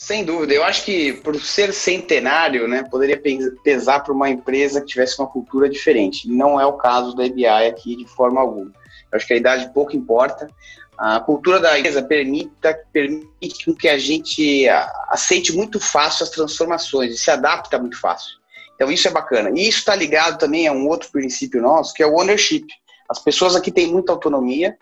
Sem 0.00 0.24
dúvida. 0.24 0.54
Eu 0.54 0.64
acho 0.64 0.82
que 0.86 1.12
por 1.12 1.38
ser 1.38 1.74
centenário, 1.74 2.66
né, 2.66 2.82
poderia 2.90 3.20
pesar 3.62 4.00
para 4.00 4.14
uma 4.14 4.30
empresa 4.30 4.80
que 4.80 4.86
tivesse 4.86 5.18
uma 5.18 5.28
cultura 5.28 5.68
diferente. 5.68 6.26
Não 6.26 6.58
é 6.58 6.64
o 6.64 6.72
caso 6.72 7.14
da 7.14 7.26
EBI 7.26 7.44
aqui 7.44 7.94
de 7.96 8.06
forma 8.06 8.40
alguma. 8.40 8.72
Eu 9.12 9.16
acho 9.16 9.26
que 9.26 9.34
a 9.34 9.36
idade 9.36 9.70
pouco 9.74 9.94
importa. 9.94 10.48
A 10.96 11.20
cultura 11.20 11.60
da 11.60 11.78
empresa 11.78 12.02
permite, 12.02 12.50
permite 12.90 13.74
que 13.78 13.90
a 13.90 13.98
gente 13.98 14.66
aceite 15.08 15.52
muito 15.52 15.78
fácil 15.78 16.24
as 16.24 16.30
transformações 16.30 17.14
e 17.14 17.18
se 17.18 17.30
adapta 17.30 17.78
muito 17.78 18.00
fácil. 18.00 18.38
Então 18.74 18.90
isso 18.90 19.06
é 19.06 19.10
bacana. 19.10 19.50
E 19.50 19.68
isso 19.68 19.80
está 19.80 19.94
ligado 19.94 20.38
também 20.38 20.66
a 20.66 20.72
um 20.72 20.88
outro 20.88 21.10
princípio 21.12 21.60
nosso, 21.60 21.92
que 21.92 22.02
é 22.02 22.06
o 22.06 22.14
ownership. 22.14 22.66
As 23.06 23.18
pessoas 23.18 23.54
aqui 23.54 23.70
têm 23.70 23.88
muita 23.88 24.12
autonomia 24.12 24.78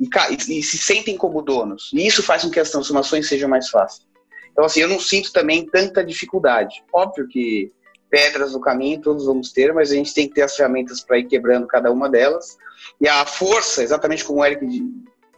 e, 0.00 0.08
e 0.48 0.62
se 0.62 0.78
sentem 0.78 1.14
como 1.14 1.42
donos. 1.42 1.90
E 1.92 2.06
isso 2.06 2.22
faz 2.22 2.42
com 2.42 2.50
que 2.50 2.58
as 2.58 2.70
transformações 2.70 3.28
sejam 3.28 3.50
mais 3.50 3.68
fáceis. 3.68 4.10
Então, 4.52 4.64
assim, 4.64 4.80
eu 4.80 4.88
não 4.88 5.00
sinto 5.00 5.32
também 5.32 5.66
tanta 5.66 6.04
dificuldade. 6.04 6.84
Óbvio 6.92 7.26
que 7.26 7.72
pedras 8.10 8.52
no 8.52 8.60
caminho 8.60 9.00
todos 9.00 9.24
vamos 9.24 9.50
ter, 9.52 9.72
mas 9.72 9.90
a 9.90 9.94
gente 9.94 10.12
tem 10.12 10.28
que 10.28 10.34
ter 10.34 10.42
as 10.42 10.54
ferramentas 10.54 11.00
para 11.00 11.18
ir 11.18 11.24
quebrando 11.24 11.66
cada 11.66 11.90
uma 11.90 12.10
delas. 12.10 12.58
E 13.00 13.08
a 13.08 13.24
força, 13.24 13.82
exatamente 13.82 14.24
como 14.24 14.40
o 14.40 14.44
Eric 14.44 14.66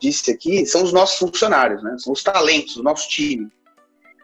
disse 0.00 0.32
aqui, 0.32 0.66
são 0.66 0.82
os 0.82 0.92
nossos 0.92 1.18
funcionários, 1.18 1.82
né? 1.82 1.94
são 1.98 2.12
os 2.12 2.22
talentos, 2.22 2.76
o 2.76 2.82
nosso 2.82 3.08
time. 3.08 3.48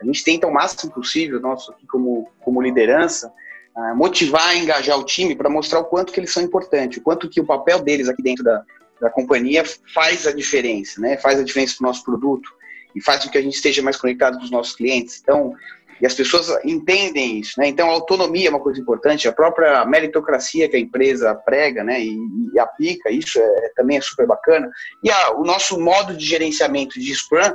A 0.01 0.05
gente 0.05 0.25
tenta 0.25 0.47
o 0.47 0.53
máximo 0.53 0.93
possível, 0.93 1.41
nosso 1.41 1.71
aqui 1.71 1.87
como, 1.87 2.29
como 2.41 2.61
liderança, 2.61 3.33
uh, 3.77 3.95
motivar 3.95 4.57
engajar 4.57 4.99
o 4.99 5.05
time 5.05 5.37
para 5.37 5.49
mostrar 5.49 5.79
o 5.79 5.85
quanto 5.85 6.13
que 6.13 6.19
eles 6.19 6.33
são 6.33 6.43
importantes, 6.43 6.99
o 6.99 7.03
quanto 7.03 7.29
que 7.29 7.41
o 7.41 7.47
papel 7.47 7.81
deles 7.81 8.09
aqui 8.09 8.23
dentro 8.23 8.43
da, 8.43 8.65
da 9.01 9.11
companhia 9.11 9.63
faz 9.95 10.27
a 10.27 10.33
diferença, 10.33 11.01
né? 11.01 11.17
faz 11.19 11.39
a 11.39 11.45
diferença 11.45 11.77
para 11.79 11.85
o 11.85 11.89
nosso 11.89 12.05
produto, 12.05 12.51
e 12.95 13.03
faz 13.03 13.25
com 13.25 13.31
que 13.31 13.39
a 13.39 13.43
gente 13.43 13.55
esteja 13.55 13.83
mais 13.83 13.97
conectado 13.97 14.39
com 14.39 14.45
os 14.45 14.51
nossos 14.51 14.75
clientes. 14.75 15.21
Então, 15.21 15.55
e 16.01 16.07
as 16.07 16.15
pessoas 16.15 16.49
entendem 16.65 17.41
isso, 17.41 17.53
né? 17.59 17.69
Então, 17.69 17.91
a 17.91 17.93
autonomia 17.93 18.49
é 18.49 18.51
uma 18.51 18.61
coisa 18.61 18.81
importante, 18.81 19.29
a 19.29 19.33
própria 19.33 19.85
meritocracia 19.85 20.69
que 20.69 20.77
a 20.77 20.81
empresa 20.81 21.35
prega, 21.35 21.85
né, 21.85 22.01
e, 22.01 22.19
e 22.55 22.59
aplica, 22.59 23.11
isso 23.11 23.39
é, 23.39 23.73
também 23.77 23.99
é 23.99 24.01
super 24.01 24.27
bacana. 24.27 24.71
E 25.05 25.11
a, 25.11 25.33
o 25.33 25.45
nosso 25.45 25.79
modo 25.79 26.17
de 26.17 26.25
gerenciamento 26.25 26.99
de 26.99 27.15
Scrum 27.15 27.55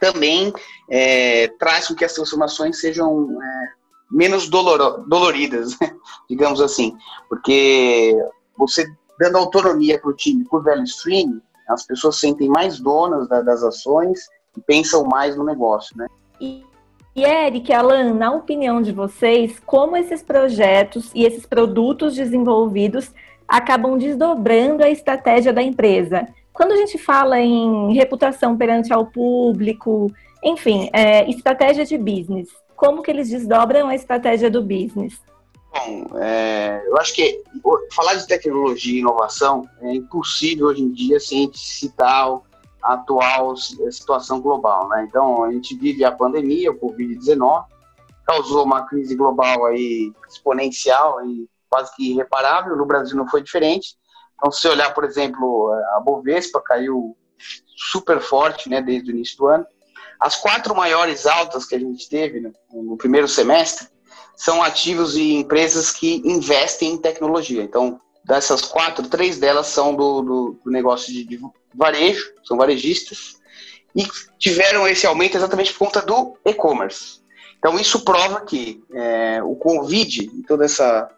também 0.00 0.52
é, 0.90 1.48
traz 1.58 1.86
com 1.86 1.94
que 1.94 2.04
as 2.04 2.12
transformações 2.12 2.80
sejam 2.80 3.40
é, 3.40 3.68
menos 4.10 4.48
doloro, 4.48 5.04
doloridas, 5.06 5.78
né? 5.78 5.94
digamos 6.28 6.60
assim, 6.60 6.96
porque 7.28 8.16
você 8.56 8.86
dando 9.18 9.38
autonomia 9.38 9.98
para 10.00 10.10
o 10.10 10.16
time 10.16 10.44
por 10.44 10.62
value 10.62 10.84
stream, 10.84 11.40
as 11.68 11.84
pessoas 11.84 12.16
se 12.16 12.22
sentem 12.22 12.48
mais 12.48 12.80
donas 12.80 13.28
da, 13.28 13.42
das 13.42 13.62
ações 13.62 14.20
e 14.56 14.60
pensam 14.60 15.04
mais 15.04 15.36
no 15.36 15.44
negócio, 15.44 15.96
né? 15.96 16.06
E, 16.40 16.64
e 17.14 17.24
Eric, 17.24 17.72
Alan, 17.72 18.14
na 18.14 18.32
opinião 18.32 18.80
de 18.80 18.92
vocês, 18.92 19.60
como 19.66 19.96
esses 19.96 20.22
projetos 20.22 21.10
e 21.14 21.24
esses 21.24 21.44
produtos 21.44 22.14
desenvolvidos 22.14 23.12
acabam 23.46 23.98
desdobrando 23.98 24.82
a 24.82 24.90
estratégia 24.90 25.52
da 25.52 25.62
empresa? 25.62 26.28
Quando 26.52 26.72
a 26.72 26.76
gente 26.76 26.98
fala 26.98 27.38
em 27.38 27.92
reputação 27.94 28.56
perante 28.56 28.92
ao 28.92 29.06
público, 29.06 30.12
enfim, 30.42 30.90
é, 30.92 31.28
estratégia 31.30 31.84
de 31.84 31.96
business, 31.96 32.48
como 32.76 33.02
que 33.02 33.10
eles 33.10 33.28
desdobram 33.28 33.88
a 33.88 33.94
estratégia 33.94 34.50
do 34.50 34.62
business? 34.62 35.20
Bom, 35.72 36.18
é, 36.18 36.82
eu 36.86 36.96
acho 36.96 37.14
que 37.14 37.42
falar 37.92 38.14
de 38.14 38.26
tecnologia 38.26 38.94
e 38.94 39.00
inovação 39.00 39.68
é 39.82 39.94
impossível 39.94 40.68
hoje 40.68 40.82
em 40.82 40.90
dia 40.90 41.20
sem 41.20 41.50
citar 41.54 42.40
a 42.82 42.94
atual 42.94 43.56
situação 43.56 44.40
global. 44.40 44.88
Né? 44.88 45.06
Então, 45.08 45.44
a 45.44 45.52
gente 45.52 45.76
vive 45.76 46.04
a 46.04 46.12
pandemia, 46.12 46.70
o 46.70 46.78
Covid-19, 46.78 47.64
causou 48.26 48.64
uma 48.64 48.86
crise 48.86 49.14
global 49.14 49.66
aí 49.66 50.12
exponencial 50.28 51.24
e 51.26 51.48
quase 51.68 51.94
que 51.94 52.12
irreparável. 52.12 52.76
No 52.76 52.86
Brasil 52.86 53.16
não 53.16 53.28
foi 53.28 53.42
diferente. 53.42 53.96
Então, 54.34 54.50
se 54.50 54.66
olhar, 54.68 54.94
por 54.94 55.04
exemplo, 55.04 55.70
a 55.96 56.00
Bovespa 56.00 56.60
caiu 56.60 57.16
super 57.76 58.20
forte 58.20 58.68
né, 58.68 58.80
desde 58.80 59.10
o 59.10 59.14
início 59.14 59.36
do 59.36 59.46
ano. 59.48 59.66
As 60.18 60.34
quatro 60.36 60.74
maiores 60.74 61.26
altas 61.26 61.64
que 61.66 61.74
a 61.74 61.78
gente 61.78 62.08
teve 62.08 62.40
no, 62.40 62.52
no 62.82 62.96
primeiro 62.96 63.28
semestre 63.28 63.88
são 64.38 64.62
ativos 64.62 65.16
e 65.16 65.34
empresas 65.34 65.90
que 65.90 66.22
investem 66.24 66.92
em 66.92 66.96
tecnologia. 66.96 67.60
Então, 67.60 68.00
dessas 68.24 68.62
quatro, 68.62 69.08
três 69.08 69.36
delas 69.36 69.66
são 69.66 69.96
do, 69.96 70.22
do, 70.22 70.60
do 70.64 70.70
negócio 70.70 71.12
de, 71.12 71.24
de, 71.24 71.40
varejo, 71.74 72.32
são 72.44 72.56
varejistas, 72.56 73.36
e 73.96 74.06
tiveram 74.38 74.86
esse 74.86 75.08
aumento 75.08 75.36
exatamente 75.36 75.72
por 75.72 75.86
conta 75.86 76.00
do 76.00 76.38
e-commerce. 76.44 77.20
Então, 77.58 77.76
isso 77.80 78.04
prova 78.04 78.42
que 78.42 78.80
é, 78.92 79.42
o 79.42 79.56
Covid 79.56 80.30
e 80.32 80.42
toda 80.44 80.64
essa 80.64 81.10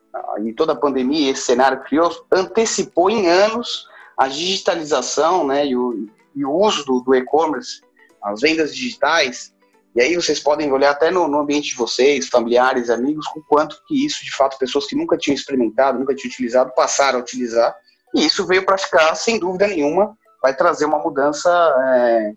e 0.43 0.53
toda 0.53 0.73
a 0.73 0.77
pandemia, 0.77 1.31
esse 1.31 1.43
cenário 1.43 1.85
criou, 1.85 2.11
antecipou 2.33 3.09
em 3.11 3.29
anos 3.29 3.87
a 4.17 4.27
digitalização 4.27 5.47
né, 5.47 5.67
e, 5.67 5.77
o, 5.77 6.09
e 6.35 6.45
o 6.45 6.51
uso 6.53 6.85
do, 6.85 7.01
do 7.01 7.15
e-commerce, 7.15 7.81
as 8.21 8.41
vendas 8.41 8.75
digitais, 8.75 9.55
e 9.95 10.01
aí 10.01 10.15
vocês 10.15 10.39
podem 10.39 10.71
olhar 10.71 10.91
até 10.91 11.11
no, 11.11 11.27
no, 11.27 11.41
ambiente 11.41 11.71
de 11.71 11.77
vocês, 11.77 12.29
familiares, 12.29 12.91
amigos, 12.91 13.27
com 13.27 13.41
quanto 13.43 13.83
que 13.87 14.05
isso, 14.05 14.25
de 14.25 14.35
fato, 14.35 14.59
pessoas 14.59 14.87
que 14.87 14.95
nunca 14.95 15.17
tinham 15.17 15.35
experimentado, 15.35 15.99
nunca 15.99 16.15
tinham 16.15 16.31
utilizado, 16.31 16.73
passaram 16.75 17.19
a 17.19 17.23
utilizar. 17.23 17.75
E 18.15 18.25
isso 18.25 18.47
veio 18.47 18.65
para 18.65 18.79
ficar, 18.79 19.15
sem 19.17 19.39
dúvida 19.39 19.67
nenhuma, 19.67 20.17
vai 20.41 20.55
trazer 20.55 20.85
uma 20.85 20.99
mudança 20.99 21.51
é, 21.85 22.33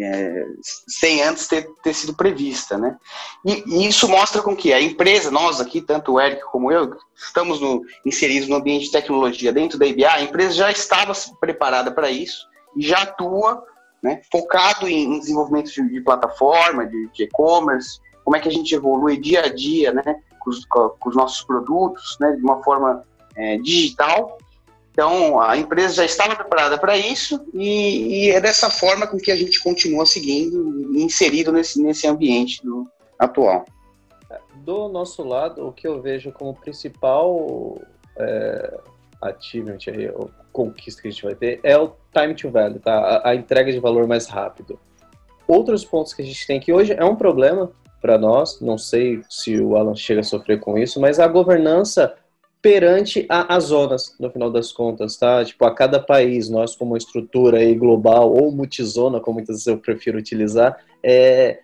é, 0.00 0.46
sem 0.88 1.22
antes 1.22 1.46
ter, 1.46 1.68
ter, 1.82 1.94
sido 1.94 2.14
prevista, 2.14 2.76
né? 2.76 2.96
E, 3.44 3.62
e, 3.66 3.86
isso 3.86 4.08
mostra 4.08 4.42
com 4.42 4.56
que 4.56 4.72
a 4.72 4.80
empresa, 4.80 5.30
nós 5.30 5.60
aqui, 5.60 5.80
tanto 5.80 6.14
o 6.14 6.20
Eric 6.20 6.42
como 6.46 6.72
eu, 6.72 6.96
estamos 7.14 7.60
no, 7.60 7.82
inseridos 8.04 8.48
no 8.48 8.56
ambiente 8.56 8.86
de 8.86 8.92
tecnologia 8.92 9.52
dentro 9.52 9.78
da 9.78 9.86
IBA, 9.86 10.10
a 10.10 10.22
empresa 10.22 10.52
já 10.52 10.70
estava 10.70 11.12
preparada 11.40 11.92
para 11.92 12.10
isso 12.10 12.46
e 12.76 12.82
já 12.86 13.02
atua 13.02 13.64
né, 14.02 14.20
focado 14.30 14.88
em, 14.88 15.18
desenvolvimento 15.18 15.70
de, 15.72 15.88
de 15.88 16.00
plataforma, 16.00 16.86
de 16.86 17.10
e-commerce, 17.18 18.00
como 18.24 18.36
é 18.36 18.40
que 18.40 18.48
a 18.48 18.52
gente 18.52 18.74
evolui 18.74 19.16
dia 19.16 19.44
a 19.44 19.48
dia 19.48 19.92
né, 19.92 20.20
com, 20.40 20.50
os, 20.50 20.64
com 20.64 21.08
os 21.08 21.16
nossos 21.16 21.42
produtos 21.44 22.16
né, 22.20 22.32
de 22.32 22.42
uma 22.42 22.62
forma 22.62 23.04
é, 23.36 23.58
digital. 23.58 24.38
Então, 24.90 25.40
a 25.40 25.56
empresa 25.56 25.94
já 25.94 26.04
estava 26.04 26.34
preparada 26.34 26.78
para 26.78 26.96
isso 26.96 27.44
e, 27.52 28.26
e, 28.26 28.30
é 28.30 28.40
dessa 28.40 28.70
forma 28.70 29.06
com 29.06 29.18
que 29.18 29.30
a 29.30 29.36
gente 29.36 29.62
continua 29.62 30.06
seguindo 30.06 30.96
e 30.96 31.02
inserido 31.02 31.52
nesse, 31.52 31.82
nesse 31.82 32.06
ambiente 32.06 32.64
do, 32.64 32.90
atual. 33.18 33.64
Do 34.56 34.88
nosso 34.88 35.22
lado, 35.22 35.66
o 35.66 35.72
que 35.72 35.86
eu 35.86 36.00
vejo 36.00 36.32
como 36.32 36.54
principal 36.54 37.78
é, 38.18 38.80
achievement, 39.22 39.78
aí, 39.88 40.10
conquista 40.56 41.02
que 41.02 41.08
a 41.08 41.10
gente 41.10 41.22
vai 41.22 41.34
ter, 41.34 41.60
é 41.62 41.76
o 41.76 41.92
time 42.10 42.34
to 42.34 42.50
value, 42.50 42.78
tá? 42.78 42.94
A, 42.94 43.30
a, 43.30 43.34
entrega 43.34 43.70
de 43.70 43.78
valor 43.78 44.06
mais 44.06 44.26
rápido. 44.26 44.80
Outros 45.46 45.84
pontos 45.84 46.14
que 46.14 46.22
a 46.22 46.24
gente 46.24 46.46
tem 46.46 46.58
que 46.58 46.72
hoje 46.72 46.94
é 46.94 47.04
um 47.04 47.14
problema 47.14 47.70
para 48.00 48.16
nós, 48.16 48.60
não 48.60 48.78
sei 48.78 49.20
se 49.28 49.60
o 49.60 49.76
Alan 49.76 49.94
chega 49.94 50.20
a 50.20 50.24
sofrer 50.24 50.58
com 50.58 50.78
isso, 50.78 50.98
mas 50.98 51.20
a 51.20 51.28
governança 51.28 52.14
perante 52.62 53.26
a, 53.28 53.54
as 53.54 53.64
zonas, 53.64 54.16
no 54.18 54.30
final 54.30 54.50
das 54.50 54.72
contas, 54.72 55.16
tá? 55.16 55.44
Tipo, 55.44 55.66
a 55.66 55.74
cada 55.74 56.00
país, 56.00 56.48
nós 56.48 56.74
como 56.74 56.96
estrutura 56.96 57.58
aí 57.58 57.74
global 57.74 58.32
ou 58.32 58.50
multizona, 58.50 59.20
como 59.20 59.36
muitas 59.36 59.56
vezes 59.56 59.66
eu 59.66 59.78
prefiro 59.78 60.18
utilizar, 60.18 60.76
é, 61.02 61.60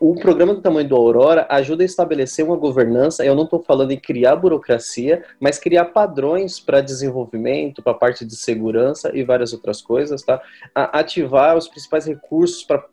o 0.00 0.14
programa 0.14 0.54
do 0.54 0.60
tamanho 0.60 0.88
do 0.88 0.96
Aurora 0.96 1.46
ajuda 1.48 1.82
a 1.82 1.86
estabelecer 1.86 2.44
uma 2.44 2.56
governança. 2.56 3.24
Eu 3.24 3.34
não 3.34 3.44
estou 3.44 3.62
falando 3.62 3.92
em 3.92 3.98
criar 3.98 4.36
burocracia, 4.36 5.24
mas 5.40 5.58
criar 5.58 5.86
padrões 5.86 6.60
para 6.60 6.80
desenvolvimento, 6.80 7.82
para 7.82 7.94
parte 7.94 8.24
de 8.24 8.36
segurança 8.36 9.10
e 9.14 9.22
várias 9.22 9.52
outras 9.52 9.80
coisas, 9.80 10.22
tá? 10.22 10.40
A 10.74 10.98
ativar 10.98 11.56
os 11.56 11.68
principais 11.68 12.06
recursos 12.06 12.62
para 12.62 12.84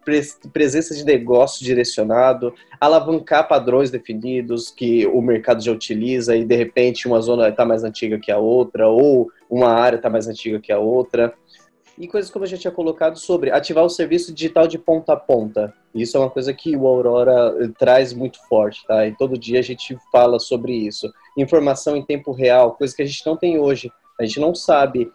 presença 0.54 0.96
de 0.96 1.04
negócio 1.04 1.66
direcionado, 1.66 2.54
alavancar 2.80 3.48
padrões 3.48 3.92
definidos 3.92 4.72
que 4.72 5.06
o 5.08 5.22
mercado 5.22 5.64
já 5.64 5.72
utiliza 5.72 6.36
e 6.36 6.46
de 6.46 6.56
repente 6.56 7.08
uma 7.08 7.20
zona 7.20 7.50
está 7.50 7.66
mais 7.66 7.84
antiga 7.84 8.20
que 8.20 8.32
a 8.32 8.38
outra 8.38 8.88
ou 8.88 9.30
uma 9.50 9.70
área 9.70 9.98
está 9.98 10.10
mais 10.10 10.28
antiga 10.28 10.60
que 10.60 10.72
a 10.72 10.80
outra 10.80 11.34
e 11.98 12.08
coisas 12.08 12.32
como 12.32 12.46
eu 12.46 12.50
já 12.50 12.58
tinha 12.58 12.72
colocado 12.72 13.18
sobre 13.18 13.52
ativar 13.52 13.84
o 13.84 13.90
serviço 13.90 14.34
digital 14.34 14.68
de 14.68 14.78
ponta 14.78 15.14
a 15.14 15.18
ponta. 15.18 15.74
Isso 15.94 16.18
é 16.18 16.20
uma 16.20 16.30
coisa 16.30 16.54
que 16.54 16.76
o 16.76 16.88
Aurora 16.88 17.56
eh, 17.60 17.70
traz 17.78 18.14
muito 18.14 18.40
forte, 18.48 18.86
tá? 18.88 19.06
E 19.06 19.16
todo 19.16 19.38
dia 19.38 19.60
a 19.60 19.64
gente 19.64 19.98
fala 20.12 20.40
sobre 20.40 20.74
isso. 20.74 21.12
Informação 21.38 21.96
em 21.96 22.06
tempo 22.06 22.32
real, 22.32 22.74
coisa 22.74 22.96
que 22.96 23.02
a 23.02 23.06
gente 23.06 23.26
não 23.26 23.36
tem 23.36 23.60
hoje. 23.60 23.92
A 24.20 24.26
gente 24.26 24.40
não 24.40 24.56
sabe 24.56 25.12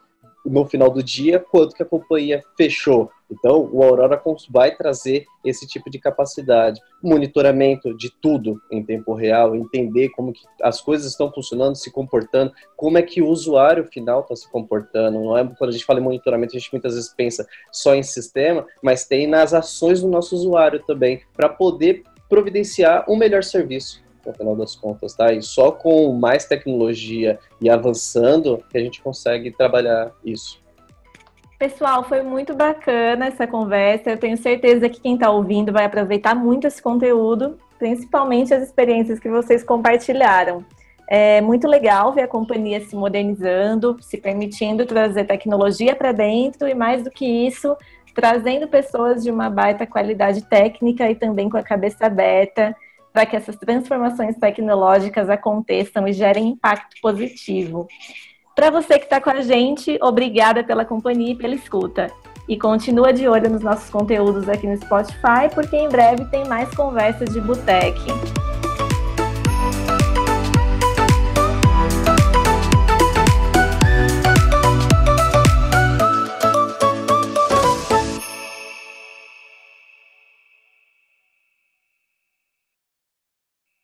no 0.47 0.67
final 0.67 0.91
do 0.91 1.03
dia 1.03 1.39
quanto 1.39 1.75
que 1.75 1.83
a 1.83 1.87
companhia 1.87 2.43
fechou. 2.57 3.11
Então, 3.31 3.69
o 3.73 3.83
Aurora 3.83 4.23
vai 4.51 4.75
trazer 4.75 5.27
esse 5.45 5.67
tipo 5.67 5.91
de 5.91 5.99
capacidade, 5.99 6.81
monitoramento 7.03 7.97
de 7.97 8.11
tudo 8.11 8.61
em 8.71 8.85
tempo 8.85 9.15
real, 9.15 9.57
entender 9.57 10.11
como 10.11 10.33
que 10.33 10.43
as 10.63 10.81
coisas 10.81 11.11
estão 11.11 11.33
funcionando, 11.33 11.75
se 11.75 11.91
comportando, 11.91 12.53
como 12.77 12.99
é 12.99 13.03
que 13.03 13.21
o 13.21 13.29
usuário 13.29 13.85
final 13.87 14.21
está 14.21 14.37
se 14.37 14.51
comportando. 14.51 15.19
Não 15.19 15.37
é 15.37 15.45
quando 15.59 15.71
a 15.71 15.73
gente 15.73 15.85
fala 15.85 15.99
em 15.99 16.05
monitoramento, 16.05 16.57
a 16.57 16.59
gente 16.59 16.73
muitas 16.73 16.95
vezes 16.95 17.13
pensa 17.13 17.47
só 17.73 17.95
em 17.95 18.03
sistema, 18.03 18.65
mas 18.83 19.07
tem 19.07 19.27
nas 19.27 19.53
ações 19.53 20.01
do 20.01 20.09
nosso 20.09 20.37
usuário 20.37 20.83
também, 20.87 21.21
para 21.35 21.49
poder 21.49 22.05
providenciar 22.29 23.05
um 23.09 23.17
melhor 23.17 23.43
serviço 23.43 24.06
no 24.27 24.35
final 24.35 24.57
das 24.57 24.75
contas, 24.75 25.15
tá? 25.15 25.33
E 25.33 25.43
só 25.43 25.71
com 25.71 26.13
mais 26.13 26.45
tecnologia 26.45 27.39
e 27.61 27.71
avançando 27.71 28.63
que 28.71 28.77
a 28.77 28.81
gente 28.81 29.01
consegue 29.03 29.51
trabalhar 29.51 30.13
isso. 30.25 30.61
Pessoal, 31.59 32.05
foi 32.05 32.23
muito 32.23 32.55
bacana 32.55 33.27
essa 33.27 33.47
conversa. 33.47 34.11
Eu 34.11 34.19
tenho 34.19 34.37
certeza 34.37 34.89
que 34.91 35.01
quem 35.01 35.15
está 35.15 35.31
ouvindo 35.31 35.73
vai 35.73 35.87
aproveitar 35.87 36.35
muito 36.35 36.67
esse 36.67 36.83
conteúdo, 36.83 37.57
principalmente 37.79 38.53
as 38.53 38.63
experiências 38.63 39.19
que 39.19 39.29
vocês 39.31 39.65
compartilharam. 39.65 40.63
É 41.09 41.41
muito 41.41 41.67
legal 41.67 42.13
ver 42.13 42.23
a 42.23 42.29
companhia 42.29 42.81
se 42.81 42.95
modernizando, 42.95 43.97
se 44.01 44.19
permitindo 44.19 44.85
trazer 44.85 45.25
tecnologia 45.25 45.95
para 45.95 46.13
dentro 46.13 46.69
e, 46.69 46.75
mais 46.75 47.03
do 47.05 47.11
que 47.11 47.25
isso, 47.25 47.75
trazendo 48.15 48.67
pessoas 48.67 49.23
de 49.23 49.31
uma 49.31 49.49
baita 49.49 49.87
qualidade 49.87 50.43
técnica 50.43 51.09
e 51.11 51.15
também 51.15 51.49
com 51.49 51.57
a 51.57 51.63
cabeça 51.63 52.07
aberta 52.07 52.77
para 53.17 53.25
que 53.25 53.35
essas 53.35 53.57
transformações 53.57 54.37
tecnológicas 54.37 55.31
aconteçam 55.31 56.07
e 56.07 56.13
gerem 56.13 56.49
impacto 56.49 57.01
positivo. 57.01 57.89
Para 58.55 58.69
você 58.69 58.99
que 58.99 59.05
está 59.05 59.19
com 59.23 59.31
a 59.31 59.41
gente, 59.41 59.99
obrigada 60.03 60.63
pela 60.63 60.85
companhia 60.85 61.33
e 61.33 61.35
pela 61.35 61.55
escuta. 61.55 62.13
E 62.47 62.59
continua 62.59 63.15
de 63.15 63.27
olho 63.27 63.49
nos 63.49 63.63
nossos 63.63 63.89
conteúdos 63.89 64.51
aqui 64.51 64.67
no 64.67 64.77
Spotify, 64.77 65.49
porque 65.55 65.75
em 65.75 65.89
breve 65.89 66.27
tem 66.27 66.47
mais 66.47 66.69
conversas 66.75 67.33
de 67.33 67.41
boteque. 67.41 68.66